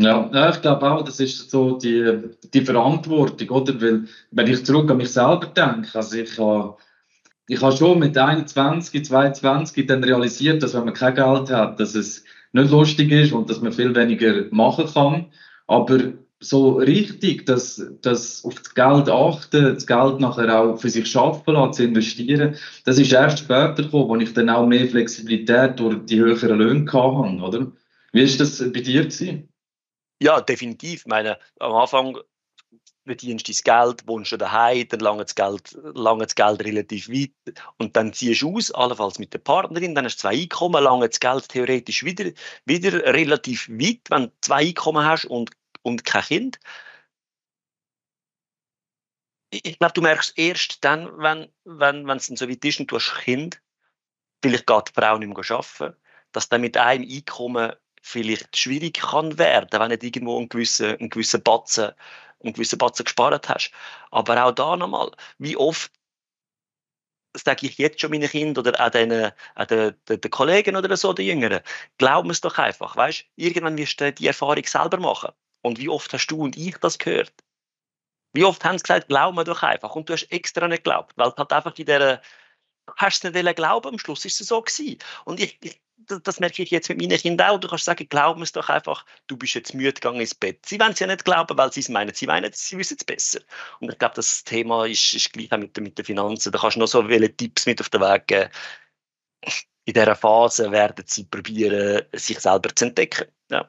Ja, 0.00 0.30
ja, 0.32 0.50
ich 0.50 0.62
glaube 0.62 0.88
auch, 0.88 1.02
das 1.02 1.18
ist 1.18 1.50
so 1.50 1.76
die, 1.76 2.20
die 2.54 2.64
Verantwortung, 2.64 3.48
oder? 3.50 3.80
Weil, 3.80 4.06
wenn 4.30 4.46
ich 4.46 4.64
zurück 4.64 4.88
an 4.90 4.98
mich 4.98 5.12
selber 5.12 5.46
denke, 5.46 5.92
also 5.92 6.16
ich 6.16 6.38
habe 6.38 6.76
ich 7.48 7.62
habe 7.62 7.76
schon 7.76 7.98
mit 7.98 8.16
21, 8.16 9.04
22 9.04 9.86
dann 9.86 10.04
realisiert, 10.04 10.62
dass 10.62 10.74
wenn 10.74 10.84
man 10.84 10.94
kein 10.94 11.14
Geld 11.14 11.50
hat, 11.50 11.80
dass 11.80 11.94
es 11.94 12.24
nicht 12.52 12.70
lustig 12.70 13.10
ist 13.10 13.32
und 13.32 13.48
dass 13.48 13.60
man 13.60 13.72
viel 13.72 13.94
weniger 13.94 14.44
machen 14.50 14.86
kann. 14.92 15.32
Aber 15.66 15.98
so 16.40 16.76
richtig, 16.76 17.46
dass, 17.46 17.84
dass 18.02 18.44
auf 18.44 18.54
das 18.54 18.74
Geld 18.74 19.08
achten, 19.08 19.74
das 19.74 19.86
Geld 19.86 20.20
nachher 20.20 20.60
auch 20.60 20.78
für 20.78 20.90
sich 20.90 21.10
schaffen 21.10 21.54
lassen, 21.54 21.72
zu 21.72 21.84
investieren, 21.84 22.56
das 22.84 22.98
ist 22.98 23.12
erst 23.12 23.40
später 23.40 23.82
gekommen, 23.82 24.08
wo 24.08 24.16
ich 24.16 24.34
dann 24.34 24.50
auch 24.50 24.66
mehr 24.66 24.86
Flexibilität 24.86 25.80
durch 25.80 26.04
die 26.04 26.20
höheren 26.20 26.58
Löhne 26.58 26.92
hatte, 26.92 27.42
oder? 27.42 27.72
Wie 28.12 28.22
ist 28.22 28.40
das 28.40 28.58
bei 28.58 28.80
dir 28.80 29.02
gewesen? 29.02 29.48
Ja, 30.20 30.40
definitiv. 30.40 31.00
Ich 31.00 31.06
meine, 31.06 31.38
am 31.60 31.72
Anfang 31.72 32.18
verdienst 33.08 33.48
dein 33.48 33.86
Geld, 33.86 34.06
wohnst 34.06 34.32
du 34.32 34.36
daheim, 34.36 34.86
dann 34.88 35.00
lange 35.00 35.24
das 35.24 35.34
Geld, 35.34 35.76
lange 35.94 36.24
das 36.24 36.34
Geld 36.34 36.62
relativ 36.62 37.08
weit 37.08 37.32
und 37.78 37.96
dann 37.96 38.12
ziehst 38.12 38.42
du 38.42 38.56
aus, 38.56 38.70
allenfalls 38.70 39.18
mit 39.18 39.32
der 39.32 39.38
Partnerin, 39.38 39.94
dann 39.94 40.04
hast 40.04 40.16
du 40.16 40.20
zwei 40.22 40.42
Einkommen, 40.42 40.82
lange 40.82 41.08
das 41.08 41.20
Geld 41.20 41.48
theoretisch 41.48 42.04
wieder, 42.04 42.30
wieder 42.66 43.02
relativ 43.14 43.68
weit, 43.68 44.02
wenn 44.10 44.24
du 44.24 44.32
zwei 44.40 44.66
Einkommen 44.66 45.04
hast 45.04 45.24
und, 45.24 45.50
und 45.82 46.04
kein 46.04 46.22
Kind. 46.22 46.60
Ich 49.50 49.78
glaube, 49.78 49.94
du 49.94 50.02
merkst 50.02 50.38
erst 50.38 50.84
dann, 50.84 51.10
wenn, 51.18 51.50
wenn, 51.64 52.06
wenn 52.06 52.18
es 52.18 52.26
dann 52.26 52.36
so 52.36 52.48
weit 52.48 52.64
ist 52.64 52.80
und 52.80 52.90
du 52.90 52.96
hast 52.96 53.14
ein 53.14 53.22
Kind, 53.22 53.62
vielleicht 54.42 54.66
geht 54.66 54.88
die 54.88 55.00
Frau 55.00 55.16
nicht 55.16 55.28
mehr 55.28 55.50
arbeiten, 55.50 55.96
dass 56.32 56.50
dann 56.50 56.60
mit 56.60 56.76
einem 56.76 57.08
Einkommen 57.08 57.72
vielleicht 58.02 58.56
schwierig 58.56 59.00
kann 59.00 59.38
werden, 59.38 59.80
wenn 59.80 59.98
du 59.98 60.06
irgendwo 60.06 60.36
einen 60.36 60.50
gewissen, 60.50 60.96
einen 60.96 61.08
gewissen 61.08 61.42
Batzen, 61.42 61.92
einen 62.42 62.52
gewissen 62.52 62.78
Batzen 62.78 63.04
gespart 63.04 63.48
hast. 63.48 63.72
Aber 64.10 64.44
auch 64.44 64.52
da 64.52 64.76
nochmal, 64.76 65.10
wie 65.38 65.56
oft 65.56 65.92
sage 67.36 67.66
ich 67.66 67.78
jetzt 67.78 68.00
schon 68.00 68.10
meinen 68.10 68.28
Kindern 68.28 68.66
oder 68.66 68.84
auch 68.84 68.90
den, 68.90 69.32
auch 69.54 69.64
den, 69.66 69.94
den, 70.08 70.20
den 70.20 70.30
Kollegen 70.30 70.76
oder 70.76 70.96
so, 70.96 71.12
den 71.12 71.26
Jüngeren, 71.26 71.60
glauben 71.98 72.30
es 72.30 72.40
doch 72.40 72.58
einfach, 72.58 72.96
weißt? 72.96 73.24
Irgendwann 73.36 73.76
wirst 73.78 74.00
du 74.00 74.12
die 74.12 74.26
Erfahrung 74.26 74.64
selber 74.64 74.98
machen. 74.98 75.32
Und 75.62 75.78
wie 75.78 75.88
oft 75.88 76.12
hast 76.12 76.26
du 76.28 76.42
und 76.42 76.56
ich 76.56 76.76
das 76.78 76.98
gehört? 76.98 77.32
Wie 78.32 78.44
oft 78.44 78.64
haben 78.64 78.78
sie 78.78 78.82
gesagt, 78.82 79.08
glaub 79.08 79.34
mir 79.34 79.44
doch 79.44 79.62
einfach. 79.62 79.94
Und 79.94 80.08
du 80.08 80.12
hast 80.12 80.30
extra 80.30 80.68
nicht 80.68 80.84
geglaubt, 80.84 81.12
weil 81.16 81.32
halt 81.36 81.52
einfach 81.52 81.76
in 81.76 81.86
dieser, 81.86 82.22
hast 82.96 83.24
es 83.24 83.32
nicht 83.32 83.56
glauben, 83.56 83.88
am 83.88 83.98
Schluss 83.98 84.24
ist 84.24 84.40
es 84.40 84.48
so 84.48 84.62
gewesen. 84.62 84.98
Und 85.24 85.40
ich, 85.40 85.58
ich 85.62 85.80
das 86.06 86.40
merke 86.40 86.62
ich 86.62 86.70
jetzt 86.70 86.88
mit 86.88 87.00
meinen 87.00 87.18
Kindern 87.18 87.50
auch. 87.50 87.60
Du 87.60 87.68
kannst 87.68 87.84
sagen, 87.84 88.06
glaub 88.08 88.40
es 88.40 88.52
doch 88.52 88.68
einfach, 88.68 89.04
du 89.26 89.36
bist 89.36 89.54
jetzt 89.54 89.74
müde 89.74 89.92
gegangen 89.92 90.20
ins 90.20 90.34
Bett. 90.34 90.64
Sie 90.64 90.78
wollen 90.80 90.92
es 90.92 90.98
ja 90.98 91.06
nicht 91.06 91.24
glauben, 91.24 91.56
weil 91.58 91.72
sie 91.72 91.80
es 91.80 91.88
meinen. 91.88 92.14
Sie 92.14 92.26
meinen, 92.26 92.50
sie 92.52 92.78
wissen 92.78 92.96
es 92.98 93.04
besser. 93.04 93.40
Und 93.80 93.90
ich 93.90 93.98
glaube, 93.98 94.14
das 94.14 94.44
Thema 94.44 94.86
ist, 94.86 95.12
ist 95.14 95.32
gleich 95.32 95.52
auch 95.52 95.58
mit, 95.58 95.78
mit 95.80 95.98
den 95.98 96.04
Finanzen. 96.04 96.52
Da 96.52 96.58
kannst 96.58 96.76
du 96.76 96.80
noch 96.80 96.88
so 96.88 97.02
viele 97.02 97.34
Tipps 97.34 97.66
mit 97.66 97.80
auf 97.80 97.88
den 97.90 98.00
Weg 98.00 98.26
geben. 98.26 98.50
In 99.84 99.94
dieser 99.94 100.14
Phase 100.14 100.70
werden 100.70 101.04
sie 101.06 101.24
probieren, 101.24 102.02
sich 102.12 102.38
selber 102.40 102.74
zu 102.74 102.86
entdecken. 102.86 103.26
Ja, 103.50 103.68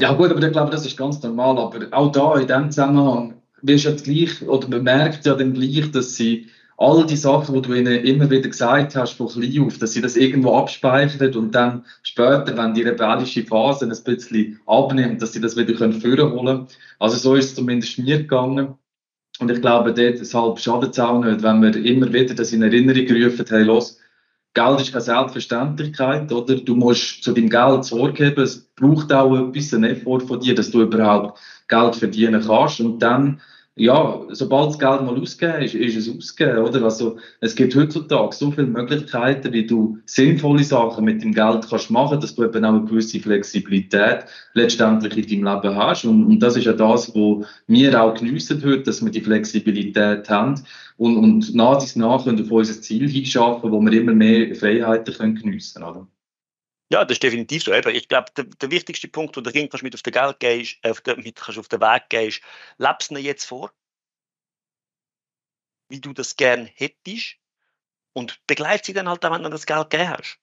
ja 0.00 0.12
gut, 0.12 0.30
aber 0.30 0.42
ich 0.42 0.52
glaube, 0.52 0.70
das 0.70 0.84
ist 0.84 0.96
ganz 0.96 1.22
normal. 1.22 1.58
Aber 1.58 1.86
auch 1.92 2.10
da, 2.12 2.34
in 2.36 2.46
diesem 2.46 2.70
Zusammenhang, 2.70 3.42
wirst 3.62 3.84
du 3.84 3.90
ja 3.90 3.96
gleich, 3.96 4.42
oder 4.48 4.68
man 4.68 4.82
merkt 4.82 5.24
ja 5.24 5.34
dann 5.34 5.54
gleich, 5.54 5.90
dass 5.92 6.16
sie 6.16 6.50
all 6.82 7.06
die 7.06 7.16
Sachen, 7.16 7.54
die 7.54 7.62
du 7.62 7.74
ihnen 7.74 8.04
immer 8.04 8.28
wieder 8.28 8.48
gesagt 8.48 8.96
hast, 8.96 9.12
von 9.12 9.28
klein 9.28 9.60
auf, 9.60 9.78
dass 9.78 9.92
sie 9.92 10.00
das 10.00 10.16
irgendwo 10.16 10.56
abspeichern 10.56 11.32
und 11.36 11.54
dann 11.54 11.84
später, 12.02 12.56
wenn 12.56 12.74
die 12.74 12.82
rebellische 12.82 13.44
Phase 13.44 13.84
ein 13.84 14.04
bisschen 14.04 14.60
abnimmt, 14.66 15.22
dass 15.22 15.32
sie 15.32 15.40
das 15.40 15.56
wieder 15.56 15.74
können 15.74 16.02
holen. 16.02 16.66
Also 16.98 17.16
so 17.16 17.36
ist 17.36 17.50
es 17.50 17.54
zumindest 17.54 18.00
mir 18.00 18.18
gegangen. 18.18 18.74
Und 19.38 19.50
ich 19.50 19.60
glaube, 19.60 19.94
deshalb 19.94 20.58
schadet 20.58 20.90
es 20.90 20.98
auch 20.98 21.22
nicht, 21.22 21.42
wenn 21.42 21.62
wir 21.62 21.76
immer 21.76 22.12
wieder 22.12 22.34
das 22.34 22.52
in 22.52 22.62
Erinnerung 22.62 23.06
rufen, 23.24 23.46
hey, 23.48 23.62
los, 23.62 23.98
Geld 24.54 24.80
ist 24.80 24.92
keine 24.92 25.02
Selbstverständlichkeit, 25.02 26.30
oder? 26.32 26.56
Du 26.56 26.74
musst 26.74 27.22
zu 27.22 27.32
deinem 27.32 27.48
Geld 27.48 27.84
Sorge 27.84 28.26
haben. 28.26 28.42
Es 28.42 28.58
braucht 28.74 29.12
auch 29.12 29.32
ein 29.34 29.84
Effort 29.84 30.20
von 30.20 30.40
dir, 30.40 30.54
dass 30.54 30.70
du 30.72 30.82
überhaupt 30.82 31.38
Geld 31.68 31.96
verdienen 31.96 32.42
kannst. 32.44 32.80
Und 32.80 32.98
dann 32.98 33.40
ja, 33.74 34.20
sobald 34.30 34.68
das 34.70 34.78
Geld 34.78 35.02
mal 35.02 35.18
ausgegeben 35.18 35.62
ist, 35.62 35.74
ist 35.74 35.96
es 35.96 36.14
ausgegeben, 36.14 36.58
oder? 36.58 36.82
Also, 36.82 37.16
es 37.40 37.54
gibt 37.54 37.74
heutzutage 37.74 38.34
so 38.34 38.50
viele 38.50 38.66
Möglichkeiten, 38.66 39.50
wie 39.54 39.66
du 39.66 39.98
sinnvolle 40.04 40.62
Sachen 40.62 41.06
mit 41.06 41.22
dem 41.22 41.32
Geld 41.32 41.66
kannst 41.68 41.90
machen, 41.90 42.20
dass 42.20 42.34
du 42.34 42.44
eben 42.44 42.64
auch 42.66 42.74
eine 42.74 42.84
gewisse 42.84 43.18
Flexibilität 43.20 44.26
letztendlich 44.52 45.16
in 45.16 45.42
deinem 45.42 45.54
Leben 45.62 45.76
hast. 45.76 46.04
Und, 46.04 46.26
und 46.26 46.40
das 46.40 46.56
ist 46.56 46.66
ja 46.66 46.74
das, 46.74 47.14
wo 47.14 47.46
wir 47.66 48.02
auch 48.02 48.14
geniessen 48.14 48.62
heute, 48.62 48.82
dass 48.82 49.02
wir 49.02 49.10
die 49.10 49.22
Flexibilität 49.22 50.28
haben 50.28 50.62
und, 50.98 51.16
und 51.16 51.54
nach 51.54 51.78
dies 51.78 51.96
nach 51.96 52.24
können 52.24 52.42
auf 52.42 52.50
unser 52.50 52.80
Ziel 52.82 53.08
hinschaffen, 53.08 53.72
wo 53.72 53.80
wir 53.80 53.92
immer 53.92 54.12
mehr 54.12 54.54
Freiheiten 54.54 55.14
können 55.14 55.36
geniessen, 55.36 55.82
oder? 55.82 56.06
Ja, 56.92 57.06
das 57.06 57.14
ist 57.16 57.22
definitiv 57.22 57.64
so. 57.64 57.72
Ich 57.72 58.08
glaube, 58.08 58.30
der, 58.36 58.44
der, 58.44 58.70
wichtigste 58.70 59.08
Punkt, 59.08 59.34
den 59.34 59.44
der 59.44 59.52
Kind 59.54 59.70
kannst 59.70 59.82
mit 59.82 59.94
auf 59.94 60.02
den 60.02 60.12
Geld 60.12 60.40
gehen, 60.40 60.66
äh, 60.82 60.92
mit, 61.16 61.36
kannst 61.36 61.58
auf 61.58 61.68
den 61.68 61.80
Weg 61.80 62.10
gehen, 62.10 62.28
ist, 62.28 62.42
lebst 62.76 63.10
du 63.10 63.16
jetzt 63.16 63.46
vor, 63.46 63.72
wie 65.88 66.02
du 66.02 66.12
das 66.12 66.36
gern 66.36 66.66
hättest 66.66 67.36
und 68.12 68.46
begleite 68.46 68.84
sie 68.84 68.92
dann 68.92 69.08
halt 69.08 69.24
auch, 69.24 69.32
wenn 69.32 69.42
du 69.42 69.48
das 69.48 69.64
Geld 69.64 69.88
gegeben 69.88 70.10
hast. 70.10 70.38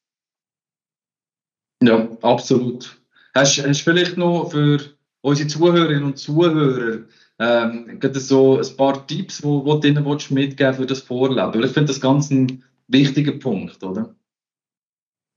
Ja, 1.83 2.17
absolut. 2.23 2.99
Hast 3.35 3.59
du 3.59 3.73
vielleicht 3.75 4.17
noch 4.17 4.49
für 4.49 4.97
unsere 5.21 5.47
Zuhörerinnen 5.47 6.03
und 6.03 6.17
Zuhörer 6.17 7.03
ähm, 7.37 7.99
so 8.15 8.57
ein 8.57 8.75
paar 8.75 9.05
Tipps, 9.05 9.43
wo, 9.43 9.63
wo 9.63 9.75
du 9.75 9.87
ihnen 9.87 10.03
mitgeben 10.31 10.73
für 10.73 10.87
das 10.87 11.01
Vorleben? 11.01 11.53
Weil 11.53 11.65
ich 11.65 11.73
finde 11.73 11.93
das 11.93 12.01
ganz 12.01 12.31
ein 12.31 12.63
wichtiger 12.87 13.33
Punkt, 13.33 13.83
oder? 13.83 14.15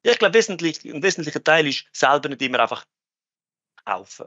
Ja, 0.05 0.13
ich 0.13 0.19
glaube, 0.19 0.35
wesentlich, 0.35 0.85
ein 0.85 1.03
wesentlicher 1.03 1.43
Teil 1.43 1.67
ist 1.67 1.87
selber 1.93 2.29
nicht 2.29 2.43
immer 2.43 2.61
einfach 2.61 2.85
kaufen. 3.85 4.27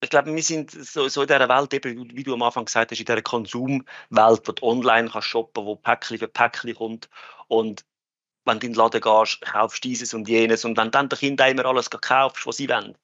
Ich 0.00 0.10
glaube, 0.10 0.34
wir 0.34 0.42
sind 0.42 0.70
so, 0.70 1.08
so 1.08 1.22
in 1.22 1.28
dieser 1.28 1.48
Welt, 1.48 1.74
eben, 1.74 2.16
wie 2.16 2.22
du 2.22 2.34
am 2.34 2.42
Anfang 2.42 2.66
gesagt 2.66 2.92
hast, 2.92 3.00
in 3.00 3.06
dieser 3.06 3.22
Konsumwelt, 3.22 3.86
wo 4.48 4.52
du 4.52 4.62
online 4.62 5.10
kannst 5.10 5.28
shoppen, 5.28 5.64
wo 5.66 5.76
Päckchen 5.76 6.18
für 6.18 6.28
Päckchen 6.28 6.74
kommt 6.74 7.10
und 7.48 7.84
wenn 8.46 8.60
du 8.60 8.66
in 8.66 8.72
den 8.74 8.78
Laden 8.78 9.00
gehst, 9.00 9.40
kaufst 9.42 9.84
du 9.84 9.88
dieses 9.88 10.14
und 10.14 10.28
jenes 10.28 10.64
und 10.64 10.76
wenn 10.78 10.90
dann 10.90 11.08
der 11.08 11.18
Kind 11.18 11.40
immer 11.40 11.66
alles 11.66 11.90
kaufst, 11.90 12.46
was 12.46 12.58
sie 12.58 12.68
wollen, 12.68 12.96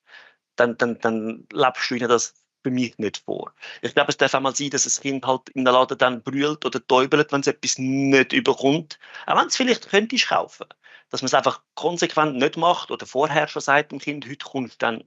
dann, 0.56 0.78
dann, 0.78 0.98
dann 1.00 1.46
lebst 1.52 1.90
du 1.90 1.96
ihnen 1.96 2.08
das 2.08 2.34
für 2.64 2.70
mich 2.70 2.98
nicht 2.98 3.18
vor. 3.18 3.52
Ich 3.82 3.94
glaube, 3.94 4.10
es 4.10 4.16
darf 4.16 4.34
auch 4.34 4.40
mal 4.40 4.56
sein, 4.56 4.70
dass 4.70 4.84
das 4.84 5.00
Kind 5.00 5.24
halt 5.24 5.48
in 5.50 5.64
der 5.64 5.74
Laden 5.74 5.98
dann 5.98 6.22
brüllt 6.22 6.64
oder 6.64 6.84
täubelt, 6.86 7.30
wenn 7.30 7.42
es 7.42 7.46
etwas 7.46 7.78
nicht 7.78 8.32
überkommt. 8.32 8.98
Auch 9.26 9.38
wenn 9.38 9.46
es 9.46 9.56
vielleicht 9.56 9.88
könntest 9.88 10.28
kaufen. 10.28 10.66
Dass 11.10 11.22
man 11.22 11.26
es 11.26 11.34
einfach 11.34 11.62
konsequent 11.74 12.36
nicht 12.36 12.56
macht 12.56 12.90
oder 12.90 13.06
vorher 13.06 13.46
schon 13.46 13.62
sagt 13.62 13.92
dem 13.92 14.00
Kind, 14.00 14.26
heute 14.26 14.44
kommt 14.44 14.82
dann, 14.82 15.04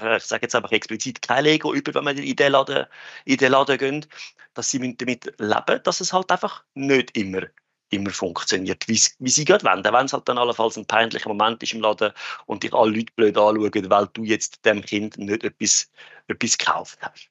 äh, 0.00 0.16
ich 0.16 0.24
sage 0.24 0.42
jetzt 0.42 0.56
einfach 0.56 0.72
explizit, 0.72 1.22
kein 1.22 1.44
Lego 1.44 1.72
über, 1.72 1.94
wenn 1.94 2.04
man 2.04 2.18
in 2.18 2.34
den 2.34 2.52
Laden, 2.52 2.86
in 3.26 3.36
den 3.36 3.52
Laden 3.52 3.78
geht, 3.78 4.08
dass 4.54 4.70
sie 4.70 4.96
damit 4.96 5.34
leben, 5.38 5.80
dass 5.84 6.00
es 6.00 6.12
halt 6.12 6.32
einfach 6.32 6.64
nicht 6.74 7.16
immer 7.16 7.42
immer 7.90 8.10
funktioniert, 8.10 8.86
wie, 8.88 9.28
sie 9.28 9.44
gerade 9.44 9.64
wollen. 9.64 9.84
Wenn 9.84 10.06
es 10.06 10.12
halt 10.12 10.28
dann 10.28 10.38
allenfalls 10.38 10.76
ein 10.76 10.86
peinlicher 10.86 11.28
Moment 11.28 11.62
ist 11.62 11.72
im 11.72 11.80
Laden 11.80 12.12
und 12.46 12.62
dich 12.62 12.74
alle 12.74 12.92
Leute 12.92 13.12
blöd 13.14 13.36
anschauen, 13.36 13.90
weil 13.90 14.08
du 14.12 14.24
jetzt 14.24 14.64
dem 14.64 14.82
Kind 14.82 15.18
nicht 15.18 15.44
etwas, 15.44 15.90
etwas 16.26 16.58
gekauft 16.58 16.98
hast. 17.02 17.28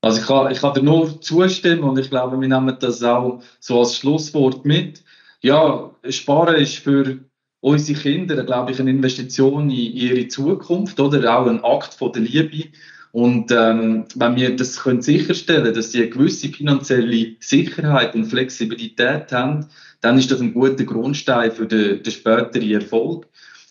Also 0.00 0.20
ich 0.20 0.26
kann, 0.26 0.52
ich 0.52 0.60
kann 0.60 0.74
dir 0.74 0.82
nur 0.82 1.20
zustimmen 1.20 1.82
und 1.82 1.98
ich 1.98 2.10
glaube, 2.10 2.40
wir 2.40 2.48
nehmen 2.48 2.76
das 2.78 3.02
auch 3.02 3.42
so 3.58 3.80
als 3.80 3.96
Schlusswort 3.96 4.64
mit. 4.64 5.02
Ja, 5.40 5.90
Sparen 6.08 6.56
ist 6.56 6.76
für 6.76 7.18
unsere 7.60 7.98
Kinder, 7.98 8.44
glaube 8.44 8.72
ich, 8.72 8.80
eine 8.80 8.90
Investition 8.90 9.70
in 9.70 9.76
ihre 9.76 10.28
Zukunft 10.28 11.00
oder 11.00 11.36
auch 11.36 11.46
ein 11.46 11.64
Akt 11.64 11.94
von 11.94 12.12
der 12.12 12.22
Liebe 12.22 12.70
und 13.18 13.50
ähm, 13.50 14.04
wenn 14.14 14.36
wir 14.36 14.54
das 14.54 14.78
können 14.80 15.02
sicherstellen 15.02 15.74
dass 15.74 15.90
sie 15.90 16.02
eine 16.02 16.10
gewisse 16.10 16.50
finanzielle 16.50 17.34
Sicherheit 17.40 18.14
und 18.14 18.26
Flexibilität 18.26 19.32
haben, 19.32 19.66
dann 20.00 20.18
ist 20.18 20.30
das 20.30 20.40
ein 20.40 20.54
guter 20.54 20.84
Grundstein 20.84 21.50
für 21.50 21.66
den, 21.66 22.00
den 22.00 22.12
späteren 22.12 22.70
Erfolg. 22.70 23.26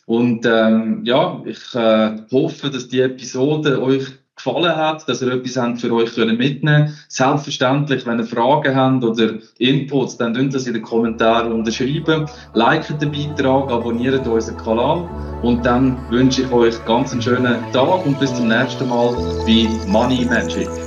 Und 0.05 0.45
ähm, 0.45 0.99
ja, 1.05 1.41
ich 1.45 1.73
äh, 1.73 2.17
hoffe, 2.29 2.69
dass 2.69 2.89
die 2.89 2.99
Episode 2.99 3.81
euch 3.81 4.07
gefallen 4.37 4.75
hat, 4.75 5.07
dass 5.09 5.21
ihr 5.21 5.31
etwas 5.31 5.57
habt 5.57 5.81
für 5.81 5.91
euch 5.93 6.13
können 6.15 6.37
mitnehmen 6.37 6.95
Selbstverständlich, 7.09 8.05
wenn 8.05 8.19
ihr 8.19 8.25
Fragen 8.25 8.75
habt 8.75 9.03
oder 9.03 9.33
Inputs, 9.57 10.17
dann 10.17 10.33
könnt 10.33 10.53
das 10.55 10.67
in 10.67 10.73
den 10.73 10.83
Kommentaren 10.83 11.51
unterschreiben. 11.51 12.27
Liket 12.53 13.01
den 13.01 13.11
Beitrag, 13.11 13.71
abonniert 13.71 14.25
unseren 14.27 14.57
Kanal 14.57 15.09
und 15.41 15.65
dann 15.65 15.97
wünsche 16.09 16.43
ich 16.43 16.51
euch 16.51 16.85
ganz 16.85 17.11
einen 17.11 17.21
schönen 17.21 17.57
Tag 17.73 18.05
und 18.05 18.19
bis 18.19 18.33
zum 18.33 18.47
nächsten 18.47 18.87
Mal 18.87 19.13
bei 19.45 19.67
Money 19.87 20.25
Magic. 20.25 20.86